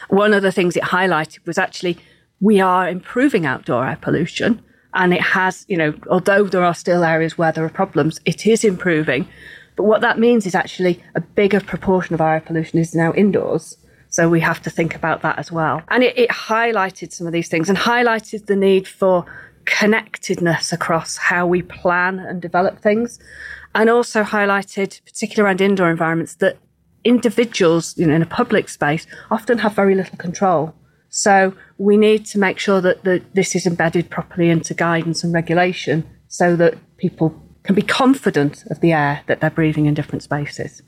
One 0.09 0.33
of 0.33 0.41
the 0.41 0.51
things 0.51 0.77
it 0.77 0.83
highlighted 0.83 1.45
was 1.45 1.57
actually 1.57 1.97
we 2.39 2.59
are 2.59 2.87
improving 2.87 3.45
outdoor 3.45 3.85
air 3.85 3.97
pollution. 3.99 4.61
And 4.93 5.13
it 5.13 5.21
has, 5.21 5.65
you 5.67 5.77
know, 5.77 5.93
although 6.09 6.43
there 6.43 6.63
are 6.63 6.75
still 6.75 7.03
areas 7.03 7.37
where 7.37 7.51
there 7.51 7.65
are 7.65 7.69
problems, 7.69 8.19
it 8.25 8.45
is 8.45 8.63
improving. 8.63 9.27
But 9.75 9.83
what 9.83 10.01
that 10.01 10.19
means 10.19 10.45
is 10.45 10.53
actually 10.53 11.03
a 11.15 11.21
bigger 11.21 11.59
proportion 11.59 12.13
of 12.13 12.21
our 12.21 12.35
air 12.35 12.41
pollution 12.41 12.79
is 12.79 12.93
now 12.93 13.11
indoors. 13.13 13.77
So 14.09 14.29
we 14.29 14.41
have 14.41 14.61
to 14.61 14.69
think 14.69 14.93
about 14.93 15.23
that 15.23 15.39
as 15.39 15.51
well. 15.51 15.81
And 15.87 16.03
it, 16.03 16.17
it 16.17 16.29
highlighted 16.29 17.11
some 17.11 17.25
of 17.25 17.33
these 17.33 17.49
things 17.49 17.69
and 17.69 17.77
highlighted 17.77 18.45
the 18.45 18.55
need 18.55 18.87
for 18.87 19.25
connectedness 19.65 20.73
across 20.73 21.17
how 21.17 21.47
we 21.47 21.61
plan 21.61 22.19
and 22.19 22.41
develop 22.41 22.79
things, 22.79 23.19
and 23.75 23.89
also 23.89 24.23
highlighted, 24.23 25.01
particularly 25.05 25.47
around 25.47 25.61
indoor 25.61 25.89
environments, 25.89 26.35
that 26.35 26.57
individuals, 27.03 27.97
you 27.97 28.05
know, 28.07 28.15
in 28.15 28.21
a 28.21 28.27
public 28.27 28.69
space 28.69 29.05
often 29.31 29.57
have 29.57 29.73
very 29.73 29.95
little 29.95 30.17
control. 30.17 30.73
So 31.09 31.53
we 31.77 31.97
need 31.97 32.25
to 32.27 32.39
make 32.39 32.59
sure 32.59 32.81
that 32.81 33.03
the, 33.03 33.21
this 33.33 33.55
is 33.55 33.65
embedded 33.65 34.09
properly 34.09 34.49
into 34.49 34.73
guidance 34.73 35.23
and 35.23 35.33
regulation 35.33 36.09
so 36.27 36.55
that 36.55 36.75
people 36.97 37.39
can 37.63 37.75
be 37.75 37.81
confident 37.81 38.63
of 38.71 38.79
the 38.79 38.93
air 38.93 39.21
that 39.27 39.39
they're 39.39 39.49
breathing 39.49 39.85
in 39.85 39.93
different 39.93 40.23
spaces. 40.23 40.81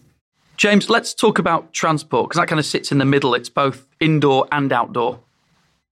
James, 0.57 0.89
let's 0.89 1.13
talk 1.13 1.37
about 1.37 1.73
transport 1.73 2.29
because 2.29 2.39
that 2.39 2.47
kind 2.47 2.59
of 2.59 2.65
sits 2.65 2.91
in 2.91 2.97
the 2.97 3.05
middle. 3.05 3.33
It's 3.33 3.49
both 3.49 3.85
indoor 3.99 4.47
and 4.51 4.71
outdoor. 4.71 5.19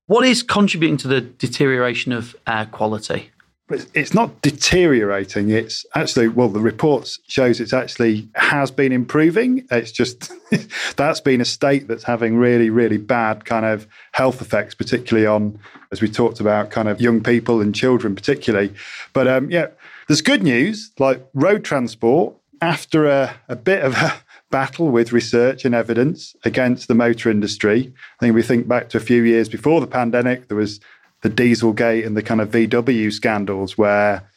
What 0.06 0.26
is 0.26 0.42
contributing 0.42 0.98
to 0.98 1.08
the 1.08 1.22
deterioration 1.22 2.12
of 2.12 2.36
air 2.46 2.66
quality? 2.66 3.30
It's 3.70 4.12
not 4.12 4.42
deteriorating. 4.42 5.48
It's 5.48 5.86
actually, 5.94 6.28
well, 6.28 6.50
the 6.50 6.60
report 6.60 7.10
shows 7.26 7.60
it's 7.60 7.72
actually 7.72 8.28
has 8.34 8.70
been 8.70 8.92
improving. 8.92 9.66
It's 9.70 9.90
just 9.90 10.30
that's 10.96 11.20
been 11.20 11.40
a 11.40 11.46
state 11.46 11.88
that's 11.88 12.04
having 12.04 12.36
really, 12.36 12.68
really 12.68 12.98
bad 12.98 13.46
kind 13.46 13.64
of 13.64 13.86
health 14.12 14.42
effects, 14.42 14.74
particularly 14.74 15.26
on, 15.26 15.58
as 15.90 16.02
we 16.02 16.08
talked 16.10 16.40
about, 16.40 16.70
kind 16.70 16.88
of 16.88 17.00
young 17.00 17.22
people 17.22 17.62
and 17.62 17.74
children, 17.74 18.14
particularly. 18.14 18.74
But 19.14 19.26
um, 19.26 19.50
yeah, 19.50 19.68
there's 20.08 20.20
good 20.20 20.42
news 20.42 20.92
like 20.98 21.26
road 21.32 21.64
transport 21.64 22.34
after 22.60 23.06
a, 23.06 23.34
a 23.48 23.56
bit 23.56 23.82
of 23.82 23.94
a 23.94 24.12
battle 24.54 24.88
with 24.88 25.10
research 25.10 25.64
and 25.64 25.74
evidence 25.74 26.36
against 26.44 26.86
the 26.86 26.94
motor 26.94 27.28
industry. 27.28 27.92
I 28.20 28.20
think 28.20 28.36
we 28.36 28.42
think 28.42 28.68
back 28.68 28.88
to 28.90 28.98
a 28.98 29.00
few 29.00 29.24
years 29.24 29.48
before 29.48 29.80
the 29.80 29.88
pandemic, 29.88 30.46
there 30.46 30.56
was 30.56 30.78
the 31.22 31.28
Dieselgate 31.28 32.06
and 32.06 32.16
the 32.16 32.22
kind 32.22 32.40
of 32.40 32.52
VW 32.52 33.12
scandals 33.12 33.76
where, 33.76 34.30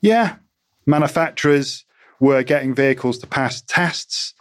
yeah, 0.00 0.36
manufacturers 0.86 1.84
were 2.20 2.44
getting 2.44 2.72
vehicles 2.72 3.18
to 3.18 3.26
pass 3.26 3.62
tests, 3.62 4.32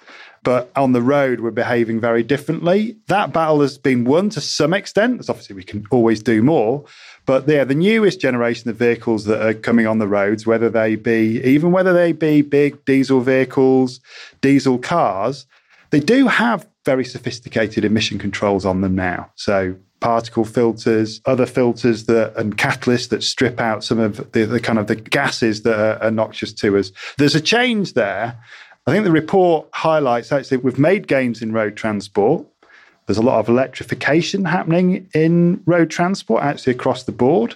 but 0.44 0.72
on 0.76 0.92
the 0.92 1.02
road 1.02 1.40
were 1.40 1.50
behaving 1.50 2.00
very 2.00 2.22
differently. 2.22 2.98
That 3.08 3.34
battle 3.34 3.62
has 3.62 3.80
been 3.80 4.06
won 4.06 4.30
to 4.30 4.42
some 4.42 4.72
extent. 4.72 5.28
Obviously, 5.28 5.56
we 5.56 5.64
can 5.64 5.88
always 5.90 6.22
do 6.22 6.44
more. 6.44 6.86
But 7.26 7.48
yeah, 7.48 7.64
the 7.64 7.76
newest 7.76 8.20
generation 8.20 8.70
of 8.70 8.76
vehicles 8.76 9.26
that 9.26 9.42
are 9.42 9.54
coming 9.54 9.88
on 9.88 10.00
the 10.00 10.08
roads, 10.08 10.46
whether 10.46 10.70
they 10.70 10.96
be 10.96 11.42
even 11.44 11.72
whether 11.72 11.94
they 11.94 12.12
be 12.12 12.42
big 12.42 12.84
diesel 12.86 13.22
vehicles, 13.22 14.02
diesel 14.42 14.78
cars, 14.78 15.46
they 15.92 16.00
do 16.00 16.28
have 16.28 16.68
very 16.86 17.06
sophisticated 17.06 17.86
emission 17.86 18.20
controls 18.20 18.66
on 18.66 18.82
them 18.82 18.96
now. 18.96 19.32
So 19.36 19.76
particle 20.02 20.44
filters, 20.44 21.22
other 21.26 21.46
filters 21.46 22.08
that 22.08 22.36
and 22.36 22.58
catalysts 22.58 23.08
that 23.10 23.24
strip 23.24 23.62
out 23.62 23.86
some 23.86 24.00
of 24.00 24.32
the, 24.34 24.46
the 24.46 24.60
kind 24.60 24.78
of 24.78 24.88
the 24.88 24.96
gases 24.96 25.62
that 25.62 25.80
are, 25.80 26.04
are 26.04 26.12
noxious 26.12 26.52
to 26.52 26.78
us. 26.78 26.92
There's 27.18 27.36
a 27.36 27.42
change 27.42 27.94
there. 27.94 28.38
I 28.86 28.92
think 28.92 29.06
the 29.06 29.12
report 29.12 29.70
highlights 29.74 30.34
actually 30.34 30.58
we've 30.58 30.78
made 30.78 31.08
gains 31.08 31.42
in 31.42 31.54
road 31.54 31.78
transport. 31.78 32.46
There's 33.06 33.18
a 33.18 33.24
lot 33.24 33.40
of 33.40 33.50
electrification 33.50 34.46
happening 34.46 35.10
in 35.14 35.62
road 35.66 35.90
transport, 35.90 36.44
actually 36.44 36.74
across 36.74 37.04
the 37.04 37.12
board. 37.12 37.56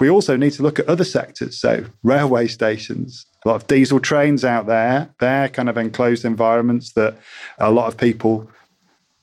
We 0.00 0.10
also 0.10 0.36
need 0.36 0.52
to 0.52 0.62
look 0.62 0.78
at 0.78 0.88
other 0.88 1.04
sectors, 1.04 1.56
so 1.56 1.84
railway 2.02 2.48
stations, 2.48 3.24
a 3.44 3.48
lot 3.48 3.54
of 3.56 3.66
diesel 3.68 4.00
trains 4.00 4.44
out 4.44 4.66
there. 4.66 5.10
They're 5.20 5.48
kind 5.48 5.68
of 5.68 5.76
enclosed 5.76 6.24
environments 6.24 6.92
that 6.92 7.16
a 7.58 7.70
lot 7.70 7.86
of 7.86 7.96
people 7.96 8.50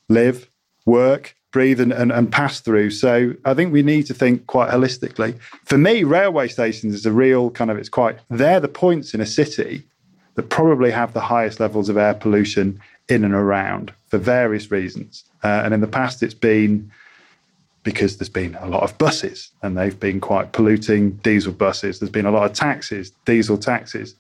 live, 0.07 0.49
work, 0.85 1.35
breathe 1.51 1.79
and, 1.79 1.91
and, 1.91 2.11
and 2.11 2.31
pass 2.31 2.59
through. 2.59 2.91
So 2.91 3.33
I 3.43 3.53
think 3.53 3.73
we 3.73 3.81
need 3.81 4.03
to 4.03 4.13
think 4.13 4.47
quite 4.47 4.69
holistically. 4.69 5.37
For 5.65 5.77
me, 5.77 6.03
railway 6.03 6.47
stations 6.47 6.93
is 6.93 7.05
a 7.05 7.11
real 7.11 7.49
kind 7.49 7.71
of, 7.71 7.77
it's 7.77 7.89
quite, 7.89 8.19
they're 8.29 8.59
the 8.59 8.67
points 8.67 9.13
in 9.13 9.21
a 9.21 9.25
city 9.25 9.83
that 10.35 10.49
probably 10.49 10.91
have 10.91 11.13
the 11.13 11.21
highest 11.21 11.59
levels 11.59 11.89
of 11.89 11.97
air 11.97 12.13
pollution 12.13 12.79
in 13.07 13.23
and 13.25 13.33
around 13.33 13.93
for 14.07 14.17
various 14.17 14.71
reasons. 14.71 15.25
Uh, 15.43 15.61
and 15.63 15.73
in 15.73 15.81
the 15.81 15.87
past, 15.87 16.21
it's 16.23 16.33
been 16.33 16.91
because 17.83 18.17
there's 18.17 18.29
been 18.29 18.55
a 18.55 18.67
lot 18.67 18.83
of 18.83 18.97
buses 18.97 19.51
and 19.61 19.77
they've 19.77 19.99
been 19.99 20.19
quite 20.19 20.51
polluting 20.51 21.11
diesel 21.17 21.53
buses. 21.53 21.99
There's 21.99 22.11
been 22.11 22.25
a 22.25 22.31
lot 22.31 22.49
of 22.49 22.53
taxis, 22.53 23.11
diesel 23.25 23.57
taxis 23.57 24.15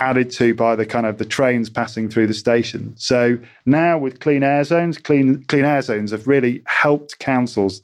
added 0.00 0.30
to 0.30 0.54
by 0.54 0.74
the 0.74 0.86
kind 0.86 1.04
of 1.04 1.18
the 1.18 1.24
trains 1.24 1.68
passing 1.68 2.08
through 2.08 2.26
the 2.26 2.34
station. 2.34 2.94
So 2.96 3.38
now 3.66 3.98
with 3.98 4.20
clean 4.20 4.42
air 4.42 4.64
zones, 4.64 4.98
clean 4.98 5.44
clean 5.44 5.64
air 5.64 5.82
zones 5.82 6.10
have 6.10 6.26
really 6.26 6.62
helped 6.66 7.18
councils 7.18 7.82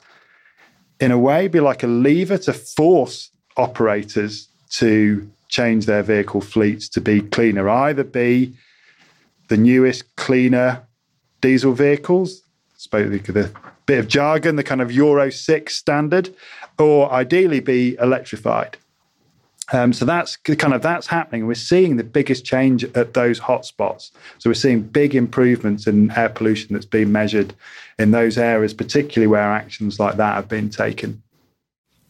in 0.98 1.10
a 1.10 1.18
way 1.18 1.46
be 1.46 1.60
like 1.60 1.82
a 1.82 1.86
lever 1.86 2.38
to 2.38 2.54
force 2.54 3.30
operators 3.56 4.48
to 4.70 5.28
change 5.48 5.86
their 5.86 6.02
vehicle 6.02 6.40
fleets 6.40 6.88
to 6.88 7.00
be 7.00 7.20
cleaner, 7.20 7.68
either 7.68 8.02
be 8.02 8.54
the 9.48 9.56
newest, 9.56 10.16
cleaner 10.16 10.85
diesel 11.46 11.72
vehicles, 11.72 12.42
spoke 12.76 13.08
the 13.08 13.52
bit 13.86 14.00
of 14.00 14.08
jargon, 14.08 14.56
the 14.56 14.64
kind 14.64 14.80
of 14.80 14.90
Euro 14.90 15.30
6 15.30 15.76
standard, 15.76 16.34
or 16.76 17.08
ideally 17.12 17.60
be 17.60 17.96
electrified. 18.00 18.76
Um, 19.72 19.92
so 19.92 20.04
that's 20.04 20.34
kind 20.36 20.74
of 20.74 20.82
that's 20.82 21.06
happening. 21.06 21.46
We're 21.46 21.54
seeing 21.54 21.98
the 21.98 22.02
biggest 22.02 22.44
change 22.44 22.82
at 22.96 23.14
those 23.14 23.38
hotspots. 23.38 24.10
So 24.38 24.50
we're 24.50 24.54
seeing 24.54 24.82
big 24.82 25.14
improvements 25.14 25.86
in 25.86 26.10
air 26.10 26.30
pollution 26.30 26.74
that's 26.74 26.84
being 26.84 27.12
measured 27.12 27.54
in 27.96 28.10
those 28.10 28.38
areas, 28.38 28.74
particularly 28.74 29.28
where 29.28 29.52
actions 29.52 30.00
like 30.00 30.16
that 30.16 30.34
have 30.34 30.48
been 30.48 30.68
taken. 30.68 31.22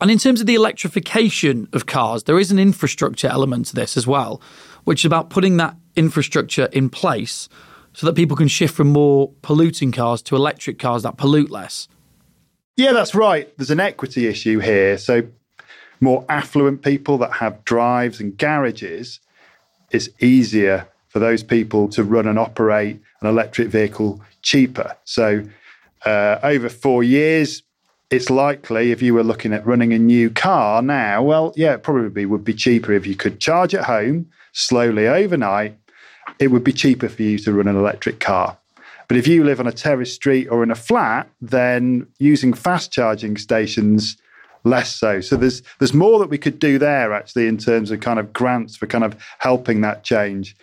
And 0.01 0.11
in 0.11 0.16
terms 0.16 0.40
of 0.40 0.46
the 0.46 0.55
electrification 0.55 1.68
of 1.75 1.85
cars, 1.85 2.22
there 2.22 2.38
is 2.38 2.51
an 2.51 2.59
infrastructure 2.59 3.29
element 3.29 3.66
to 3.66 3.75
this 3.75 3.99
as 3.99 4.07
well, 4.07 4.40
which 4.85 5.03
is 5.03 5.07
about 5.07 5.29
putting 5.29 5.59
that 5.59 5.77
infrastructure 5.94 6.70
in 6.72 6.88
place 6.88 7.51
so 7.97 8.07
that 8.07 8.15
people 8.15 8.37
can 8.37 8.47
shift 8.47 8.75
from 8.75 8.89
more 8.89 9.33
polluting 9.41 9.91
cars 9.91 10.21
to 10.21 10.37
electric 10.37 10.79
cars 10.79 11.03
that 11.03 11.17
pollute 11.17 11.51
less. 11.51 11.89
Yeah, 12.77 12.93
that's 12.93 13.15
right. 13.15 13.51
There's 13.57 13.71
an 13.71 13.81
equity 13.81 14.27
issue 14.27 14.59
here. 14.59 14.99
So, 14.99 15.23
more 15.99 16.23
affluent 16.29 16.83
people 16.83 17.17
that 17.19 17.33
have 17.33 17.65
drives 17.65 18.21
and 18.21 18.37
garages, 18.37 19.19
it's 19.93 20.11
easier 20.21 20.87
for 21.09 21.21
those 21.21 21.43
people 21.43 21.89
to 21.89 22.05
run 22.05 22.27
and 22.27 22.39
operate 22.39 23.01
an 23.23 23.29
electric 23.29 23.69
vehicle 23.69 24.21
cheaper. 24.43 24.95
So, 25.05 25.43
uh, 26.05 26.39
over 26.43 26.69
four 26.69 27.03
years, 27.03 27.63
it's 28.11 28.29
likely 28.29 28.93
if 28.93 29.01
you 29.01 29.15
were 29.15 29.25
looking 29.25 29.55
at 29.55 29.67
running 29.67 29.95
a 29.95 29.99
new 29.99 30.29
car 30.29 30.83
now, 30.83 31.23
well, 31.23 31.55
yeah, 31.57 31.73
it 31.73 31.83
probably 31.83 32.27
would 32.27 32.45
be 32.45 32.53
cheaper 32.53 32.93
if 32.93 33.07
you 33.07 33.17
could 33.17 33.41
charge 33.41 33.75
at 33.75 33.85
home 33.85 34.27
slowly 34.53 35.09
overnight 35.09 35.79
it 36.38 36.49
would 36.49 36.64
be 36.64 36.72
cheaper 36.72 37.09
for 37.09 37.22
you 37.22 37.38
to 37.38 37.53
run 37.53 37.68
an 37.68 37.77
electric 37.77 38.20
car. 38.20 38.57
But 39.09 39.16
if 39.16 39.27
you 39.27 39.44
live 39.44 39.61
on 39.61 39.66
a 39.66 39.72
terrace 39.72 40.12
street 40.12 40.49
or 40.49 40.62
in 40.62 40.70
a 40.70 40.75
flat, 40.75 41.29
then 41.40 42.07
using 42.18 42.53
fast 42.53 42.92
charging 42.92 43.37
stations 43.37 44.16
less 44.64 44.94
so. 44.94 45.20
So 45.20 45.37
there's 45.37 45.62
there's 45.79 45.94
more 45.94 46.18
that 46.18 46.29
we 46.29 46.38
could 46.38 46.59
do 46.59 46.79
there 46.79 47.12
actually 47.12 47.46
in 47.46 47.57
terms 47.57 47.90
of 47.90 48.01
kind 48.01 48.18
of 48.18 48.33
grants 48.33 48.77
for 48.77 48.87
kind 48.87 49.05
of 49.05 49.16
helping 49.38 49.81
that 49.83 50.03
change. 50.03 50.57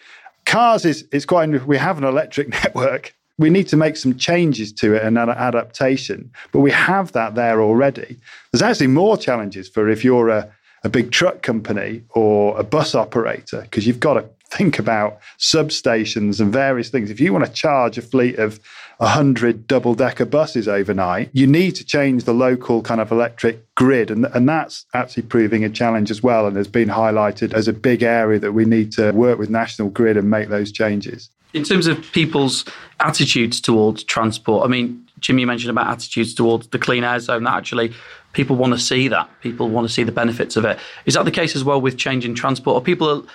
Cars 0.45 0.83
is 0.83 1.07
it's 1.11 1.25
quite 1.25 1.65
we 1.65 1.77
have 1.77 1.97
an 1.97 2.03
electric 2.03 2.49
network. 2.63 3.15
We 3.39 3.49
need 3.49 3.67
to 3.69 3.77
make 3.77 3.97
some 3.97 4.15
changes 4.15 4.71
to 4.73 4.93
it 4.93 5.01
and 5.01 5.17
an 5.17 5.29
adaptation, 5.29 6.31
but 6.51 6.59
we 6.59 6.69
have 6.69 7.13
that 7.13 7.33
there 7.33 7.61
already. 7.61 8.17
There's 8.51 8.61
actually 8.61 8.87
more 8.87 9.17
challenges 9.17 9.67
for 9.67 9.89
if 9.89 10.03
you're 10.03 10.29
a 10.29 10.51
a 10.83 10.89
big 10.89 11.11
truck 11.11 11.41
company 11.41 12.03
or 12.09 12.59
a 12.59 12.63
bus 12.63 12.93
operator 12.93 13.61
because 13.61 13.87
you've 13.87 14.01
got 14.01 14.15
to 14.15 14.25
think 14.53 14.79
about 14.79 15.19
substations 15.39 16.39
and 16.39 16.53
various 16.53 16.89
things. 16.89 17.09
If 17.09 17.19
you 17.19 17.33
want 17.33 17.45
to 17.45 17.51
charge 17.51 17.97
a 17.97 18.01
fleet 18.01 18.37
of 18.37 18.59
100 18.97 19.67
double 19.67 19.95
decker 19.95 20.25
buses 20.25 20.67
overnight, 20.67 21.29
you 21.33 21.47
need 21.47 21.75
to 21.75 21.83
change 21.83 22.23
the 22.23 22.33
local 22.33 22.81
kind 22.81 23.01
of 23.01 23.11
electric 23.11 23.73
grid. 23.75 24.11
And, 24.11 24.25
and 24.33 24.47
that's 24.47 24.85
actually 24.93 25.23
proving 25.23 25.63
a 25.63 25.69
challenge 25.69 26.11
as 26.11 26.21
well 26.21 26.45
and 26.45 26.55
has 26.55 26.67
been 26.67 26.89
highlighted 26.89 27.53
as 27.53 27.67
a 27.67 27.73
big 27.73 28.03
area 28.03 28.39
that 28.39 28.51
we 28.53 28.65
need 28.65 28.91
to 28.93 29.11
work 29.11 29.39
with 29.39 29.49
National 29.49 29.89
Grid 29.89 30.17
and 30.17 30.29
make 30.29 30.49
those 30.49 30.71
changes. 30.71 31.29
In 31.53 31.63
terms 31.63 31.85
of 31.85 32.01
people's 32.13 32.65
attitudes 32.99 33.61
towards 33.61 34.03
transport, 34.03 34.65
I 34.65 34.69
mean, 34.69 35.05
Jim, 35.19 35.37
you 35.39 35.47
mentioned 35.47 35.71
about 35.71 35.87
attitudes 35.87 36.33
towards 36.33 36.67
the 36.67 36.79
clean 36.79 37.03
air 37.03 37.19
zone. 37.19 37.43
That 37.43 37.55
actually, 37.55 37.93
people 38.33 38.55
want 38.55 38.73
to 38.73 38.79
see 38.79 39.07
that. 39.07 39.29
People 39.41 39.69
want 39.69 39.87
to 39.87 39.93
see 39.93 40.03
the 40.03 40.11
benefits 40.11 40.57
of 40.57 40.65
it. 40.65 40.79
Is 41.05 41.13
that 41.13 41.25
the 41.25 41.31
case 41.31 41.55
as 41.55 41.63
well 41.63 41.79
with 41.79 41.97
changing 41.97 42.35
transport? 42.35 42.81
Are 42.81 42.83
people 42.83 43.25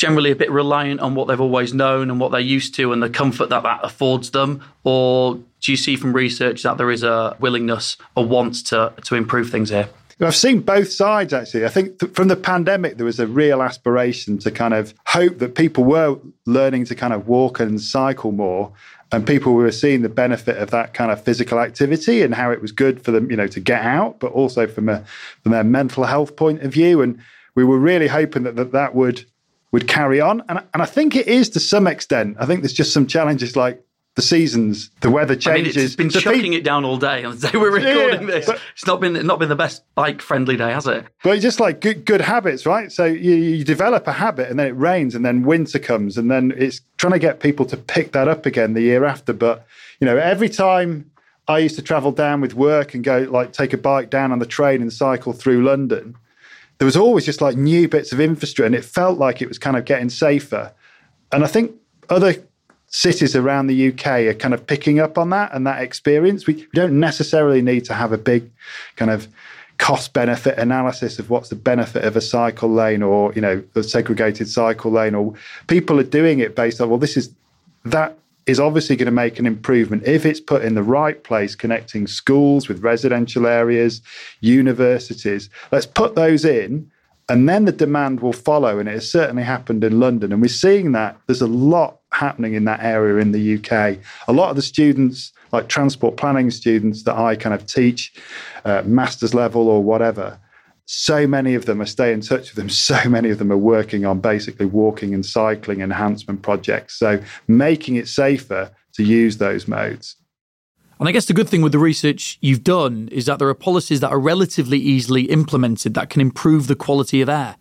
generally 0.00 0.30
a 0.30 0.36
bit 0.36 0.50
reliant 0.50 0.98
on 1.00 1.14
what 1.14 1.28
they've 1.28 1.42
always 1.42 1.74
known 1.74 2.10
and 2.10 2.18
what 2.18 2.32
they're 2.32 2.40
used 2.40 2.74
to 2.74 2.90
and 2.94 3.02
the 3.02 3.10
comfort 3.10 3.50
that 3.50 3.62
that 3.64 3.80
affords 3.82 4.30
them? 4.30 4.64
Or 4.82 5.34
do 5.34 5.70
you 5.70 5.76
see 5.76 5.94
from 5.94 6.14
research 6.14 6.62
that 6.62 6.78
there 6.78 6.90
is 6.90 7.02
a 7.02 7.36
willingness, 7.38 7.98
a 8.16 8.22
want 8.22 8.66
to, 8.68 8.94
to 9.04 9.14
improve 9.14 9.50
things 9.50 9.68
here? 9.68 9.90
I've 10.18 10.34
seen 10.34 10.60
both 10.60 10.90
sides 10.90 11.34
actually. 11.34 11.66
I 11.66 11.68
think 11.68 11.98
th- 11.98 12.12
from 12.12 12.28
the 12.28 12.36
pandemic, 12.36 12.96
there 12.96 13.04
was 13.04 13.20
a 13.20 13.26
real 13.26 13.62
aspiration 13.62 14.38
to 14.38 14.50
kind 14.50 14.72
of 14.72 14.94
hope 15.06 15.38
that 15.38 15.54
people 15.54 15.84
were 15.84 16.18
learning 16.46 16.86
to 16.86 16.94
kind 16.94 17.12
of 17.12 17.28
walk 17.28 17.60
and 17.60 17.78
cycle 17.78 18.32
more. 18.32 18.72
And 19.12 19.26
people 19.26 19.52
were 19.52 19.72
seeing 19.72 20.00
the 20.00 20.08
benefit 20.08 20.56
of 20.56 20.70
that 20.70 20.94
kind 20.94 21.10
of 21.10 21.22
physical 21.22 21.58
activity 21.58 22.22
and 22.22 22.34
how 22.34 22.50
it 22.52 22.62
was 22.62 22.72
good 22.72 23.02
for 23.02 23.10
them, 23.10 23.30
you 23.30 23.36
know, 23.36 23.48
to 23.48 23.60
get 23.60 23.82
out, 23.82 24.18
but 24.20 24.32
also 24.32 24.66
from 24.66 24.88
a 24.88 25.04
from 25.42 25.52
their 25.52 25.64
mental 25.64 26.04
health 26.04 26.36
point 26.36 26.62
of 26.62 26.72
view. 26.72 27.02
And 27.02 27.18
we 27.54 27.64
were 27.64 27.78
really 27.78 28.06
hoping 28.06 28.44
that 28.44 28.56
that, 28.56 28.72
that 28.72 28.94
would 28.94 29.24
would 29.72 29.88
carry 29.88 30.20
on. 30.20 30.42
And, 30.48 30.62
and 30.74 30.82
I 30.82 30.86
think 30.86 31.16
it 31.16 31.28
is 31.28 31.48
to 31.50 31.60
some 31.60 31.86
extent. 31.86 32.36
I 32.40 32.46
think 32.46 32.62
there's 32.62 32.72
just 32.72 32.92
some 32.92 33.06
challenges 33.06 33.56
like 33.56 33.82
the 34.16 34.22
seasons, 34.22 34.90
the 35.00 35.10
weather 35.10 35.36
changes. 35.36 35.76
I 35.76 35.78
mean, 35.78 35.86
it's 35.86 35.96
been 35.96 36.10
chucking 36.10 36.52
pe- 36.52 36.58
it 36.58 36.64
down 36.64 36.84
all 36.84 36.96
day 36.96 37.24
on 37.24 37.38
the 37.38 37.48
day 37.48 37.56
we're 37.56 37.70
recording 37.70 38.22
yeah, 38.22 38.34
this. 38.34 38.46
But, 38.46 38.60
it's 38.74 38.86
not 38.86 39.00
been 39.00 39.24
not 39.24 39.38
been 39.38 39.48
the 39.48 39.56
best 39.56 39.82
bike 39.94 40.20
friendly 40.20 40.56
day, 40.56 40.72
has 40.72 40.86
it? 40.86 41.06
But 41.22 41.34
it's 41.34 41.42
just 41.42 41.60
like 41.60 41.80
good 41.80 42.04
good 42.04 42.20
habits, 42.20 42.66
right? 42.66 42.90
So 42.90 43.04
you, 43.04 43.34
you 43.34 43.64
develop 43.64 44.06
a 44.08 44.12
habit, 44.12 44.50
and 44.50 44.58
then 44.58 44.66
it 44.66 44.76
rains, 44.76 45.14
and 45.14 45.24
then 45.24 45.44
winter 45.44 45.78
comes, 45.78 46.18
and 46.18 46.30
then 46.30 46.52
it's 46.56 46.80
trying 46.96 47.12
to 47.12 47.20
get 47.20 47.38
people 47.40 47.64
to 47.66 47.76
pick 47.76 48.12
that 48.12 48.26
up 48.26 48.46
again 48.46 48.74
the 48.74 48.82
year 48.82 49.04
after. 49.04 49.32
But 49.32 49.64
you 50.00 50.06
know, 50.06 50.16
every 50.16 50.48
time 50.48 51.08
I 51.46 51.58
used 51.58 51.76
to 51.76 51.82
travel 51.82 52.10
down 52.10 52.40
with 52.40 52.54
work 52.54 52.94
and 52.94 53.04
go 53.04 53.20
like 53.30 53.52
take 53.52 53.72
a 53.72 53.78
bike 53.78 54.10
down 54.10 54.32
on 54.32 54.40
the 54.40 54.46
train 54.46 54.82
and 54.82 54.92
cycle 54.92 55.32
through 55.32 55.62
London 55.62 56.16
there 56.80 56.86
was 56.86 56.96
always 56.96 57.26
just 57.26 57.42
like 57.42 57.58
new 57.58 57.86
bits 57.86 58.10
of 58.10 58.20
infrastructure 58.20 58.64
and 58.64 58.74
it 58.74 58.86
felt 58.86 59.18
like 59.18 59.42
it 59.42 59.48
was 59.48 59.58
kind 59.58 59.76
of 59.76 59.84
getting 59.84 60.08
safer. 60.08 60.72
And 61.30 61.44
I 61.44 61.46
think 61.46 61.72
other 62.08 62.34
cities 62.86 63.36
around 63.36 63.66
the 63.66 63.88
UK 63.88 64.06
are 64.06 64.34
kind 64.34 64.54
of 64.54 64.66
picking 64.66 64.98
up 64.98 65.18
on 65.18 65.28
that 65.28 65.52
and 65.52 65.66
that 65.66 65.82
experience. 65.82 66.46
We, 66.46 66.54
we 66.54 66.68
don't 66.72 66.98
necessarily 66.98 67.60
need 67.60 67.84
to 67.84 67.92
have 67.92 68.12
a 68.12 68.18
big 68.18 68.50
kind 68.96 69.10
of 69.10 69.28
cost 69.76 70.14
benefit 70.14 70.56
analysis 70.56 71.18
of 71.18 71.28
what's 71.28 71.50
the 71.50 71.54
benefit 71.54 72.02
of 72.02 72.16
a 72.16 72.20
cycle 72.22 72.72
lane 72.72 73.02
or 73.02 73.32
you 73.34 73.42
know 73.42 73.62
a 73.74 73.82
segregated 73.82 74.48
cycle 74.48 74.90
lane 74.90 75.14
or 75.14 75.34
people 75.68 75.98
are 75.98 76.04
doing 76.04 76.38
it 76.38 76.54
based 76.54 76.82
on 76.82 76.90
well 76.90 76.98
this 76.98 77.16
is 77.16 77.30
that 77.86 78.14
is 78.46 78.58
obviously 78.58 78.96
going 78.96 79.06
to 79.06 79.12
make 79.12 79.38
an 79.38 79.46
improvement 79.46 80.02
if 80.06 80.24
it's 80.24 80.40
put 80.40 80.64
in 80.64 80.74
the 80.74 80.82
right 80.82 81.22
place, 81.24 81.54
connecting 81.54 82.06
schools 82.06 82.68
with 82.68 82.82
residential 82.82 83.46
areas, 83.46 84.02
universities. 84.40 85.50
Let's 85.70 85.86
put 85.86 86.14
those 86.14 86.44
in, 86.44 86.90
and 87.28 87.48
then 87.48 87.64
the 87.64 87.72
demand 87.72 88.20
will 88.20 88.32
follow. 88.32 88.78
And 88.78 88.88
it 88.88 88.92
has 88.92 89.10
certainly 89.10 89.42
happened 89.44 89.84
in 89.84 90.00
London. 90.00 90.32
And 90.32 90.42
we're 90.42 90.48
seeing 90.48 90.92
that 90.92 91.16
there's 91.26 91.42
a 91.42 91.46
lot 91.46 92.00
happening 92.12 92.54
in 92.54 92.64
that 92.64 92.82
area 92.82 93.22
in 93.22 93.32
the 93.32 93.54
UK. 93.56 93.98
A 94.26 94.32
lot 94.32 94.50
of 94.50 94.56
the 94.56 94.62
students, 94.62 95.32
like 95.52 95.68
transport 95.68 96.16
planning 96.16 96.50
students 96.50 97.04
that 97.04 97.16
I 97.16 97.36
kind 97.36 97.54
of 97.54 97.66
teach, 97.66 98.12
uh, 98.64 98.82
master's 98.84 99.34
level 99.34 99.68
or 99.68 99.82
whatever, 99.82 100.38
so 100.86 101.26
many 101.26 101.54
of 101.54 101.66
them, 101.66 101.80
I 101.80 101.84
stay 101.84 102.12
in 102.12 102.20
touch 102.20 102.54
with 102.54 102.54
them. 102.54 102.68
So 102.80 103.08
many 103.08 103.30
of 103.30 103.38
them 103.38 103.52
are 103.52 103.58
working 103.58 104.04
on 104.04 104.20
basically 104.20 104.66
walking 104.66 105.14
and 105.14 105.24
cycling 105.24 105.80
enhancement 105.80 106.42
projects. 106.42 106.98
So 106.98 107.22
making 107.46 107.96
it 107.96 108.08
safer 108.08 108.70
to 108.94 109.02
use 109.04 109.38
those 109.38 109.68
modes. 109.68 110.16
And 110.98 111.08
I 111.08 111.12
guess 111.12 111.24
the 111.24 111.32
good 111.32 111.48
thing 111.48 111.62
with 111.62 111.72
the 111.72 111.78
research 111.78 112.36
you've 112.42 112.62
done 112.62 113.08
is 113.10 113.24
that 113.26 113.38
there 113.38 113.48
are 113.48 113.54
policies 113.54 114.00
that 114.00 114.10
are 114.10 114.18
relatively 114.20 114.78
easily 114.78 115.22
implemented 115.22 115.94
that 115.94 116.10
can 116.10 116.20
improve 116.20 116.66
the 116.66 116.76
quality 116.76 117.22
of 117.22 117.28
air. 117.28 117.56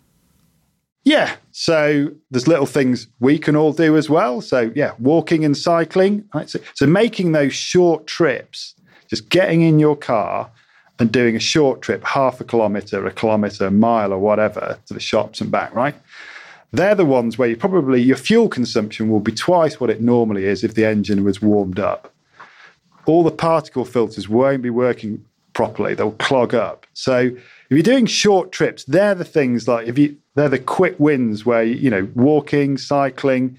Yeah. 1.05 1.35
So 1.51 2.11
there's 2.31 2.47
little 2.47 2.65
things 2.65 3.07
we 3.19 3.39
can 3.39 3.55
all 3.55 3.71
do 3.71 3.95
as 3.95 4.09
well. 4.09 4.41
So, 4.41 4.71
yeah, 4.75 4.91
walking 4.99 5.45
and 5.45 5.55
cycling. 5.55 6.27
Right? 6.33 6.49
So, 6.49 6.59
so 6.73 6.85
making 6.85 7.31
those 7.31 7.53
short 7.53 8.07
trips, 8.07 8.75
just 9.09 9.29
getting 9.29 9.61
in 9.61 9.79
your 9.79 9.95
car 9.95 10.51
and 10.99 11.11
doing 11.11 11.35
a 11.35 11.39
short 11.39 11.81
trip, 11.81 12.03
half 12.03 12.41
a 12.41 12.43
kilometre, 12.43 13.05
a 13.05 13.11
kilometre, 13.11 13.65
a 13.65 13.71
mile, 13.71 14.11
or 14.11 14.19
whatever, 14.19 14.77
to 14.85 14.93
the 14.93 14.99
shops 14.99 15.41
and 15.41 15.49
back, 15.49 15.73
right? 15.73 15.95
They're 16.71 16.93
the 16.93 17.05
ones 17.05 17.37
where 17.37 17.49
you 17.49 17.55
probably 17.57 18.01
your 18.01 18.17
fuel 18.17 18.47
consumption 18.49 19.09
will 19.09 19.21
be 19.21 19.31
twice 19.31 19.79
what 19.79 19.89
it 19.89 20.01
normally 20.01 20.45
is 20.45 20.63
if 20.63 20.75
the 20.75 20.85
engine 20.85 21.23
was 21.23 21.41
warmed 21.41 21.79
up. 21.79 22.13
all 23.05 23.23
the 23.23 23.31
particle 23.31 23.85
filters 23.85 24.29
won't 24.29 24.61
be 24.61 24.69
working 24.69 25.25
properly. 25.53 25.95
They'll 25.95 26.11
clog 26.11 26.53
up. 26.53 26.85
So 26.93 27.17
if 27.17 27.71
you're 27.71 27.81
doing 27.81 28.05
short 28.05 28.51
trips, 28.51 28.83
they're 28.85 29.15
the 29.15 29.25
things 29.25 29.67
like 29.67 29.87
if 29.87 29.97
you 29.97 30.15
they're 30.35 30.49
the 30.49 30.59
quick 30.59 30.95
wins 30.99 31.45
where 31.45 31.63
you 31.63 31.89
know 31.89 32.07
walking, 32.15 32.77
cycling, 32.77 33.57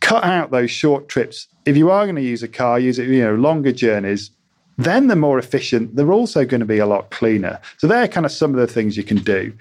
cut 0.00 0.24
out 0.24 0.50
those 0.50 0.70
short 0.70 1.08
trips. 1.08 1.48
If 1.66 1.76
you 1.76 1.90
are 1.90 2.04
going 2.06 2.16
to 2.16 2.22
use 2.22 2.42
a 2.42 2.48
car, 2.48 2.78
use 2.78 2.98
it, 2.98 3.08
you 3.08 3.22
know, 3.22 3.34
longer 3.34 3.72
journeys, 3.72 4.30
then 4.78 5.08
they're 5.08 5.16
more 5.16 5.38
efficient. 5.38 5.96
They're 5.96 6.12
also 6.12 6.44
going 6.44 6.60
to 6.60 6.66
be 6.66 6.78
a 6.78 6.86
lot 6.86 7.10
cleaner. 7.10 7.60
So 7.76 7.86
they're 7.86 8.08
kind 8.08 8.24
of 8.24 8.32
some 8.32 8.54
of 8.54 8.60
the 8.60 8.66
things 8.66 8.96
you 8.96 9.04
can 9.04 9.18
do. 9.18 9.52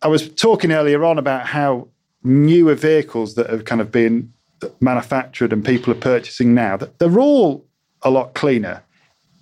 I 0.00 0.08
was 0.08 0.30
talking 0.30 0.72
earlier 0.72 1.04
on 1.04 1.18
about 1.18 1.46
how 1.46 1.88
newer 2.22 2.74
vehicles 2.74 3.34
that 3.34 3.50
have 3.50 3.64
kind 3.64 3.80
of 3.80 3.90
been 3.90 4.32
manufactured 4.80 5.52
and 5.52 5.64
people 5.64 5.92
are 5.92 5.96
purchasing 5.96 6.54
now, 6.54 6.76
they're 6.76 7.20
all 7.20 7.66
a 8.02 8.10
lot 8.10 8.34
cleaner 8.34 8.82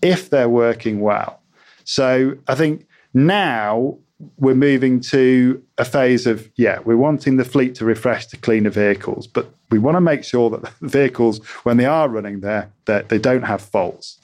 if 0.03 0.31
they're 0.31 0.49
working 0.49 1.01
well. 1.01 1.41
So 1.85 2.37
I 2.49 2.55
think 2.55 2.87
now 3.15 3.99
we're 4.39 4.55
moving 4.55 5.01
to 5.01 5.63
a 5.77 5.85
phase 5.85 6.27
of, 6.27 6.51
yeah, 6.57 6.81
we're 6.85 6.97
wanting 6.97 7.37
the 7.37 7.45
fleet 7.45 7.75
to 7.77 7.85
refresh 7.85 8.27
to 8.27 8.37
cleaner 8.37 8.71
vehicles, 8.71 9.27
but 9.27 9.53
we 9.71 9.79
want 9.79 9.97
to 9.97 10.01
make 10.01 10.25
sure 10.25 10.51
that 10.51 10.63
the 10.81 10.89
vehicles, 10.89 11.45
when 11.65 11.77
they 11.77 11.87
are 11.87 12.09
running 12.09 12.41
there, 12.41 12.71
that 12.87 13.09
they 13.09 13.19
don't 13.19 13.43
have 13.43 13.61
faults. 13.61 14.18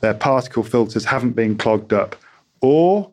Their 0.00 0.14
particle 0.14 0.62
filters 0.62 1.04
haven't 1.04 1.32
been 1.32 1.56
clogged 1.56 1.92
up 1.92 2.16
or 2.60 3.10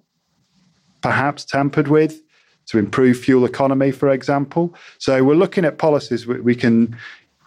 perhaps 1.01 1.43
tampered 1.45 1.87
with 1.87 2.21
to 2.67 2.77
improve 2.77 3.17
fuel 3.19 3.43
economy, 3.45 3.91
for 3.91 4.09
example. 4.09 4.73
So 4.97 5.23
we're 5.23 5.35
looking 5.35 5.65
at 5.65 5.77
policies 5.77 6.25
we 6.27 6.55
can 6.55 6.95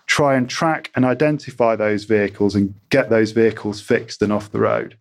try 0.06 0.34
and 0.34 0.48
track 0.50 0.90
and 0.94 1.04
identify 1.04 1.76
those 1.76 2.04
vehicles 2.04 2.54
and 2.54 2.74
get 2.90 3.08
those 3.08 3.30
vehicles 3.30 3.80
fixed 3.80 4.20
and 4.20 4.32
off 4.32 4.52
the 4.52 4.60
road. 4.60 4.96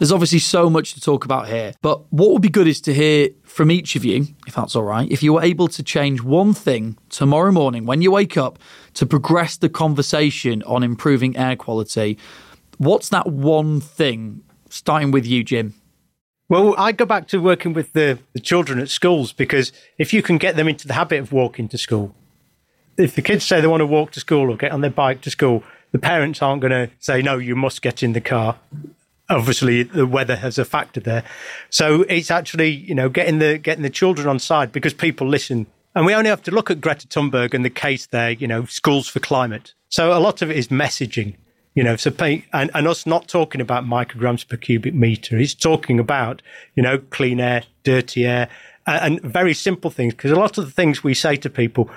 There's 0.00 0.12
obviously 0.12 0.38
so 0.38 0.70
much 0.70 0.94
to 0.94 1.00
talk 1.02 1.26
about 1.26 1.48
here, 1.48 1.74
but 1.82 2.10
what 2.10 2.30
would 2.30 2.40
be 2.40 2.48
good 2.48 2.66
is 2.66 2.80
to 2.80 2.94
hear 2.94 3.28
from 3.44 3.70
each 3.70 3.96
of 3.96 4.04
you, 4.04 4.28
if 4.46 4.54
that's 4.54 4.74
all 4.74 4.84
right, 4.84 5.06
if 5.12 5.22
you 5.22 5.34
were 5.34 5.42
able 5.42 5.68
to 5.68 5.82
change 5.82 6.22
one 6.22 6.54
thing 6.54 6.96
tomorrow 7.10 7.52
morning 7.52 7.84
when 7.84 8.00
you 8.00 8.10
wake 8.10 8.38
up 8.38 8.58
to 8.94 9.04
progress 9.04 9.58
the 9.58 9.68
conversation 9.68 10.62
on 10.62 10.82
improving 10.82 11.36
air 11.36 11.54
quality. 11.54 12.16
What's 12.78 13.10
that 13.10 13.26
one 13.26 13.78
thing? 13.78 14.42
Starting 14.70 15.10
with 15.10 15.26
you, 15.26 15.44
Jim. 15.44 15.74
Well, 16.48 16.74
I 16.78 16.92
go 16.92 17.04
back 17.04 17.28
to 17.28 17.38
working 17.38 17.74
with 17.74 17.92
the, 17.92 18.20
the 18.32 18.40
children 18.40 18.78
at 18.78 18.88
schools 18.88 19.34
because 19.34 19.70
if 19.98 20.14
you 20.14 20.22
can 20.22 20.38
get 20.38 20.56
them 20.56 20.66
into 20.66 20.88
the 20.88 20.94
habit 20.94 21.20
of 21.20 21.30
walking 21.30 21.68
to 21.68 21.76
school, 21.76 22.14
if 22.96 23.14
the 23.14 23.20
kids 23.20 23.44
say 23.44 23.60
they 23.60 23.66
want 23.66 23.82
to 23.82 23.86
walk 23.86 24.12
to 24.12 24.20
school 24.20 24.50
or 24.50 24.56
get 24.56 24.72
on 24.72 24.80
their 24.80 24.88
bike 24.88 25.20
to 25.20 25.30
school, 25.30 25.62
the 25.92 25.98
parents 25.98 26.40
aren't 26.40 26.62
going 26.62 26.70
to 26.72 26.90
say, 27.00 27.20
no, 27.20 27.36
you 27.36 27.54
must 27.54 27.82
get 27.82 28.02
in 28.02 28.14
the 28.14 28.20
car 28.22 28.56
obviously 29.30 29.84
the 29.84 30.06
weather 30.06 30.36
has 30.36 30.58
a 30.58 30.64
factor 30.64 31.00
there. 31.00 31.24
So 31.70 32.02
it's 32.02 32.30
actually, 32.30 32.70
you 32.70 32.94
know, 32.94 33.08
getting 33.08 33.38
the 33.38 33.58
getting 33.58 33.82
the 33.82 33.90
children 33.90 34.28
on 34.28 34.38
side 34.38 34.72
because 34.72 34.92
people 34.92 35.26
listen. 35.26 35.66
And 35.94 36.06
we 36.06 36.14
only 36.14 36.30
have 36.30 36.42
to 36.42 36.50
look 36.52 36.70
at 36.70 36.80
Greta 36.80 37.08
Thunberg 37.08 37.52
and 37.52 37.64
the 37.64 37.70
case 37.70 38.06
there, 38.06 38.30
you 38.30 38.46
know, 38.46 38.64
schools 38.66 39.08
for 39.08 39.18
climate. 39.18 39.74
So 39.88 40.16
a 40.16 40.20
lot 40.20 40.40
of 40.40 40.48
it 40.48 40.56
is 40.56 40.68
messaging, 40.68 41.34
you 41.74 41.82
know, 41.82 41.96
so 41.96 42.12
pay, 42.12 42.44
and, 42.52 42.70
and 42.74 42.86
us 42.86 43.06
not 43.06 43.26
talking 43.26 43.60
about 43.60 43.84
micrograms 43.84 44.46
per 44.46 44.56
cubic 44.56 44.94
meter. 44.94 45.36
It's 45.36 45.52
talking 45.52 45.98
about, 45.98 46.42
you 46.76 46.82
know, 46.82 46.98
clean 46.98 47.40
air, 47.40 47.64
dirty 47.82 48.24
air, 48.24 48.48
and, 48.86 49.20
and 49.20 49.32
very 49.32 49.52
simple 49.52 49.90
things. 49.90 50.14
Because 50.14 50.30
a 50.30 50.36
lot 50.36 50.58
of 50.58 50.64
the 50.64 50.70
things 50.70 51.02
we 51.02 51.12
say 51.12 51.34
to 51.36 51.50
people, 51.50 51.90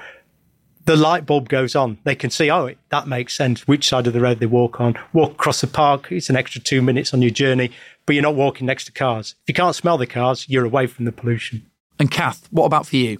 the 0.85 0.95
light 0.95 1.25
bulb 1.25 1.49
goes 1.49 1.75
on. 1.75 1.97
They 2.03 2.15
can 2.15 2.29
see, 2.29 2.51
oh, 2.51 2.73
that 2.89 3.07
makes 3.07 3.35
sense. 3.35 3.67
Which 3.67 3.87
side 3.87 4.07
of 4.07 4.13
the 4.13 4.21
road 4.21 4.39
they 4.39 4.45
walk 4.45 4.81
on. 4.81 4.97
Walk 5.13 5.31
across 5.31 5.61
the 5.61 5.67
park. 5.67 6.11
It's 6.11 6.29
an 6.29 6.35
extra 6.35 6.61
two 6.61 6.81
minutes 6.81 7.13
on 7.13 7.21
your 7.21 7.31
journey, 7.31 7.71
but 8.05 8.13
you're 8.13 8.23
not 8.23 8.35
walking 8.35 8.67
next 8.67 8.85
to 8.85 8.91
cars. 8.91 9.35
If 9.43 9.49
you 9.49 9.53
can't 9.53 9.75
smell 9.75 9.97
the 9.97 10.07
cars, 10.07 10.47
you're 10.49 10.65
away 10.65 10.87
from 10.87 11.05
the 11.05 11.11
pollution. 11.11 11.65
And 11.99 12.11
Cath, 12.11 12.47
what 12.51 12.65
about 12.65 12.87
for 12.87 12.97
you? 12.97 13.19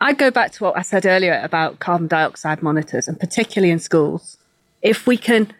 I 0.00 0.12
go 0.12 0.30
back 0.30 0.52
to 0.52 0.64
what 0.64 0.76
I 0.76 0.82
said 0.82 1.06
earlier 1.06 1.40
about 1.42 1.78
carbon 1.78 2.08
dioxide 2.08 2.62
monitors, 2.62 3.08
and 3.08 3.18
particularly 3.18 3.70
in 3.70 3.78
schools. 3.78 4.38
If 4.82 5.06
we 5.06 5.16
can 5.16 5.52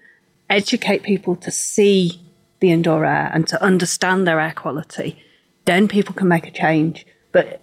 educate 0.50 1.02
people 1.02 1.36
to 1.36 1.50
see 1.50 2.20
the 2.60 2.70
indoor 2.70 3.04
air 3.04 3.30
and 3.32 3.46
to 3.48 3.62
understand 3.62 4.26
their 4.26 4.40
air 4.40 4.52
quality, 4.54 5.22
then 5.64 5.88
people 5.88 6.14
can 6.14 6.28
make 6.28 6.46
a 6.46 6.50
change. 6.50 7.06
But 7.32 7.60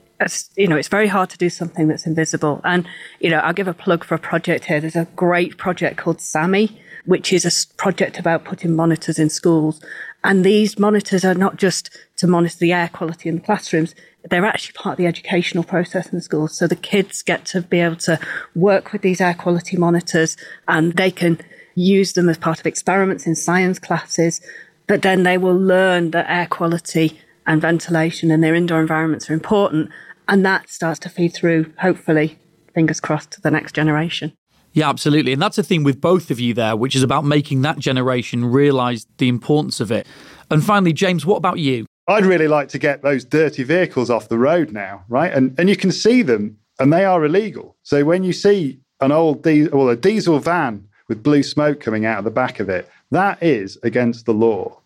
you 0.55 0.67
know, 0.67 0.75
it's 0.75 0.88
very 0.88 1.07
hard 1.07 1.29
to 1.31 1.38
do 1.38 1.49
something 1.49 1.88
that's 1.88 2.05
invisible. 2.05 2.62
And, 2.63 2.88
you 3.19 3.29
know, 3.29 3.39
I'll 3.39 3.53
give 3.53 3.67
a 3.67 3.73
plug 3.73 4.03
for 4.03 4.15
a 4.15 4.19
project 4.19 4.65
here. 4.65 4.79
There's 4.79 4.95
a 4.95 5.07
great 5.15 5.57
project 5.57 5.97
called 5.97 6.17
SAMHE, 6.17 6.77
which 7.05 7.34
is 7.34 7.45
a 7.45 7.75
project 7.77 8.19
about 8.19 8.45
putting 8.45 8.75
monitors 8.75 9.17
in 9.17 9.29
schools. 9.29 9.81
And 10.23 10.45
these 10.45 10.77
monitors 10.77 11.25
are 11.25 11.34
not 11.34 11.55
just 11.55 11.89
to 12.17 12.27
monitor 12.27 12.57
the 12.60 12.73
air 12.73 12.89
quality 12.93 13.29
in 13.29 13.36
the 13.36 13.41
classrooms, 13.41 13.95
they're 14.29 14.45
actually 14.45 14.73
part 14.73 14.93
of 14.93 14.97
the 14.97 15.07
educational 15.07 15.63
process 15.63 16.10
in 16.10 16.17
the 16.17 16.21
schools. 16.21 16.55
So 16.55 16.67
the 16.67 16.75
kids 16.75 17.23
get 17.23 17.45
to 17.45 17.62
be 17.62 17.79
able 17.79 17.95
to 17.97 18.19
work 18.53 18.93
with 18.93 19.01
these 19.01 19.19
air 19.19 19.34
quality 19.34 19.77
monitors 19.77 20.38
and 20.67 20.93
they 20.93 21.10
can 21.10 21.39
use 21.73 22.13
them 22.13 22.29
as 22.29 22.38
part 22.38 22.60
of 22.60 22.67
experiments 22.67 23.25
in 23.25 23.36
science 23.36 23.79
classes. 23.79 24.41
But 24.86 25.01
then 25.01 25.23
they 25.23 25.38
will 25.38 25.57
learn 25.57 26.12
that 26.12 26.29
air 26.29 26.45
quality 26.45 27.19
and 27.47 27.62
ventilation 27.62 28.29
in 28.29 28.41
their 28.41 28.53
indoor 28.53 28.79
environments 28.79 29.29
are 29.29 29.34
important 29.34 29.89
and 30.31 30.45
that 30.45 30.69
starts 30.69 30.97
to 30.99 31.09
feed 31.09 31.33
through, 31.33 31.71
hopefully, 31.79 32.39
fingers 32.73 33.01
crossed, 33.01 33.31
to 33.31 33.41
the 33.41 33.51
next 33.51 33.73
generation. 33.73 34.33
Yeah, 34.71 34.89
absolutely. 34.89 35.33
And 35.33 35.41
that's 35.41 35.57
the 35.57 35.63
thing 35.63 35.83
with 35.83 35.99
both 35.99 36.31
of 36.31 36.39
you 36.39 36.53
there, 36.53 36.77
which 36.77 36.95
is 36.95 37.03
about 37.03 37.25
making 37.25 37.61
that 37.63 37.77
generation 37.77 38.45
realise 38.45 39.05
the 39.17 39.27
importance 39.27 39.81
of 39.81 39.91
it. 39.91 40.07
And 40.49 40.63
finally, 40.63 40.93
James, 40.93 41.25
what 41.25 41.35
about 41.35 41.59
you? 41.59 41.85
I'd 42.07 42.25
really 42.25 42.47
like 42.47 42.69
to 42.69 42.79
get 42.79 43.01
those 43.01 43.25
dirty 43.25 43.63
vehicles 43.63 44.09
off 44.09 44.29
the 44.29 44.37
road 44.37 44.71
now, 44.71 45.03
right? 45.09 45.31
And 45.31 45.53
and 45.59 45.69
you 45.69 45.75
can 45.75 45.91
see 45.91 46.21
them, 46.21 46.57
and 46.79 46.91
they 46.91 47.03
are 47.03 47.23
illegal. 47.23 47.75
So 47.83 48.05
when 48.05 48.23
you 48.23 48.33
see 48.33 48.79
an 49.01 49.11
old 49.11 49.43
diesel, 49.43 49.77
well, 49.77 49.89
a 49.89 49.97
diesel 49.97 50.39
van 50.39 50.87
with 51.09 51.21
blue 51.21 51.43
smoke 51.43 51.81
coming 51.81 52.05
out 52.05 52.19
of 52.19 52.23
the 52.23 52.31
back 52.31 52.61
of 52.61 52.69
it, 52.69 52.89
that 53.11 53.43
is 53.43 53.77
against 53.83 54.25
the 54.25 54.33
law 54.33 54.80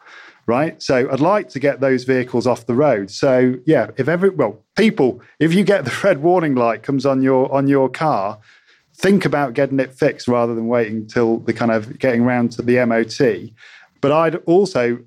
right? 0.48 0.82
So 0.82 1.10
I'd 1.12 1.20
like 1.20 1.50
to 1.50 1.60
get 1.60 1.80
those 1.80 2.04
vehicles 2.04 2.46
off 2.46 2.66
the 2.66 2.76
road. 2.76 3.10
So 3.10 3.56
yeah, 3.66 3.92
if 3.98 4.08
every 4.08 4.30
well, 4.30 4.64
people, 4.76 5.22
if 5.40 5.54
you 5.54 5.64
get 5.64 5.86
the 5.86 5.98
red 6.04 6.22
warning 6.22 6.56
light 6.56 6.84
comes 6.84 7.06
on 7.06 7.22
your 7.22 7.52
on 7.52 7.68
your 7.68 7.90
car, 7.90 8.40
think 8.96 9.26
about 9.26 9.54
getting 9.54 9.80
it 9.80 9.94
fixed 9.94 10.28
rather 10.28 10.56
than 10.56 10.68
waiting 10.68 11.08
till 11.08 11.40
the 11.40 11.54
kind 11.54 11.72
of 11.72 11.98
getting 12.00 12.22
around 12.22 12.52
to 12.54 12.62
the 12.62 12.84
MOT. 12.86 13.52
But 14.02 14.12
I'd 14.12 14.36
also 14.46 15.00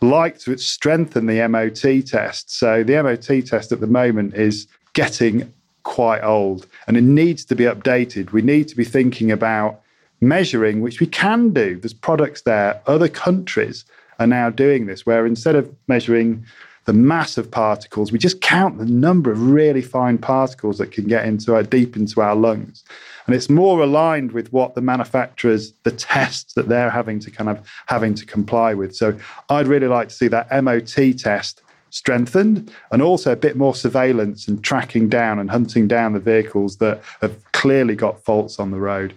like 0.00 0.38
to 0.40 0.56
strengthen 0.58 1.26
the 1.26 1.46
MOT 1.48 2.04
test. 2.06 2.50
So 2.50 2.82
the 2.82 3.02
MOT 3.02 3.46
test 3.46 3.72
at 3.72 3.80
the 3.80 3.86
moment 3.86 4.34
is 4.34 4.66
getting 4.92 5.52
quite 5.84 6.22
old 6.22 6.66
and 6.86 6.96
it 6.96 7.02
needs 7.02 7.44
to 7.46 7.54
be 7.54 7.64
updated. 7.64 8.32
We 8.32 8.42
need 8.42 8.68
to 8.68 8.76
be 8.76 8.84
thinking 8.84 9.30
about 9.30 9.80
measuring, 10.20 10.80
which 10.80 11.00
we 11.00 11.06
can 11.06 11.50
do. 11.50 11.78
There's 11.78 11.94
products 11.94 12.42
there, 12.42 12.80
other 12.86 13.08
countries 13.08 13.84
are 14.22 14.26
now 14.26 14.50
doing 14.50 14.86
this, 14.86 15.04
where 15.04 15.26
instead 15.26 15.54
of 15.54 15.74
measuring 15.88 16.44
the 16.84 16.92
mass 16.92 17.38
of 17.38 17.50
particles, 17.50 18.10
we 18.10 18.18
just 18.18 18.40
count 18.40 18.78
the 18.78 18.84
number 18.84 19.30
of 19.30 19.40
really 19.40 19.82
fine 19.82 20.18
particles 20.18 20.78
that 20.78 20.90
can 20.90 21.06
get 21.06 21.24
into 21.24 21.54
our 21.54 21.62
deep 21.62 21.96
into 21.96 22.20
our 22.20 22.34
lungs. 22.34 22.82
And 23.26 23.36
it's 23.36 23.48
more 23.48 23.80
aligned 23.80 24.32
with 24.32 24.52
what 24.52 24.74
the 24.74 24.80
manufacturers, 24.80 25.72
the 25.84 25.92
tests 25.92 26.54
that 26.54 26.68
they're 26.68 26.90
having 26.90 27.20
to 27.20 27.30
kind 27.30 27.48
of 27.48 27.60
having 27.86 28.14
to 28.14 28.26
comply 28.26 28.74
with. 28.74 28.96
So 28.96 29.16
I'd 29.48 29.68
really 29.68 29.86
like 29.86 30.08
to 30.08 30.14
see 30.14 30.28
that 30.28 30.50
MOT 30.62 31.18
test 31.18 31.62
strengthened 31.90 32.72
and 32.90 33.02
also 33.02 33.32
a 33.32 33.36
bit 33.36 33.54
more 33.54 33.74
surveillance 33.74 34.48
and 34.48 34.64
tracking 34.64 35.08
down 35.08 35.38
and 35.38 35.50
hunting 35.50 35.86
down 35.86 36.14
the 36.14 36.20
vehicles 36.20 36.78
that 36.78 37.00
have 37.20 37.36
clearly 37.52 37.94
got 37.94 38.24
faults 38.24 38.58
on 38.58 38.70
the 38.70 38.80
road. 38.80 39.14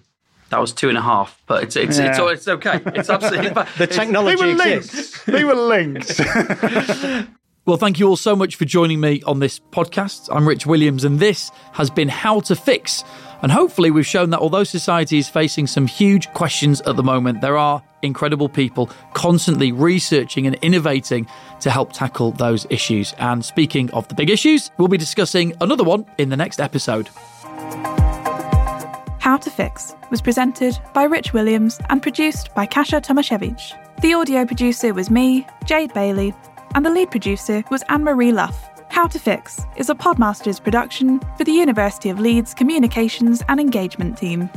That 0.55 0.61
was 0.61 0.71
two 0.71 0.87
and 0.87 0.97
a 0.97 1.01
half, 1.01 1.43
but 1.47 1.63
it's 1.63 1.75
it's 1.75 1.99
yeah. 1.99 2.11
it's, 2.11 2.17
it's, 2.17 2.47
okay. 2.47 2.79
It's 2.85 3.09
absolutely 3.09 3.49
fine. 3.53 3.67
the 3.77 3.87
technology 3.87 4.37
they 4.37 4.53
were 4.53 4.77
exists. 4.77 5.25
They 5.25 5.43
were 5.43 5.53
linked. 5.53 6.17
well, 7.65 7.75
thank 7.75 7.99
you 7.99 8.07
all 8.07 8.15
so 8.15 8.37
much 8.37 8.55
for 8.55 8.63
joining 8.63 9.01
me 9.01 9.21
on 9.23 9.39
this 9.39 9.59
podcast. 9.59 10.29
I'm 10.33 10.47
Rich 10.47 10.65
Williams, 10.65 11.03
and 11.03 11.19
this 11.19 11.51
has 11.73 11.89
been 11.89 12.07
How 12.07 12.39
to 12.39 12.55
Fix. 12.55 13.03
And 13.41 13.51
hopefully, 13.51 13.91
we've 13.91 14.07
shown 14.07 14.29
that 14.29 14.39
although 14.39 14.63
society 14.63 15.17
is 15.17 15.27
facing 15.27 15.67
some 15.67 15.87
huge 15.87 16.31
questions 16.31 16.79
at 16.83 16.95
the 16.95 17.03
moment, 17.03 17.41
there 17.41 17.57
are 17.57 17.83
incredible 18.01 18.47
people 18.47 18.89
constantly 19.13 19.73
researching 19.73 20.47
and 20.47 20.55
innovating 20.61 21.27
to 21.59 21.69
help 21.69 21.91
tackle 21.91 22.31
those 22.31 22.65
issues. 22.69 23.13
And 23.19 23.43
speaking 23.43 23.91
of 23.91 24.07
the 24.07 24.15
big 24.15 24.29
issues, 24.29 24.71
we'll 24.77 24.87
be 24.87 24.97
discussing 24.97 25.53
another 25.59 25.83
one 25.83 26.05
in 26.17 26.29
the 26.29 26.37
next 26.37 26.61
episode. 26.61 27.09
How 29.25 29.38
to 29.38 29.49
Fix 29.49 29.95
was 30.11 30.21
presented 30.21 30.77
by 30.93 31.05
Rich 31.05 31.33
Williams 31.33 31.79
and 31.89 31.99
produced 31.99 32.53
by 32.53 32.67
Kasia 32.67 33.01
Tomasiewicz. 33.01 33.73
The 33.99 34.13
audio 34.13 34.45
producer 34.45 34.93
was 34.93 35.09
me, 35.09 35.47
Jade 35.65 35.91
Bailey, 35.95 36.31
and 36.75 36.85
the 36.85 36.91
lead 36.91 37.09
producer 37.09 37.63
was 37.71 37.83
Anne 37.89 38.03
Marie 38.03 38.31
Luff. 38.31 38.69
How 38.91 39.07
to 39.07 39.17
Fix 39.17 39.61
is 39.77 39.89
a 39.89 39.95
Podmasters 39.95 40.63
production 40.63 41.19
for 41.39 41.43
the 41.43 41.53
University 41.53 42.09
of 42.11 42.19
Leeds 42.19 42.53
Communications 42.53 43.41
and 43.49 43.59
Engagement 43.59 44.15
team. 44.15 44.47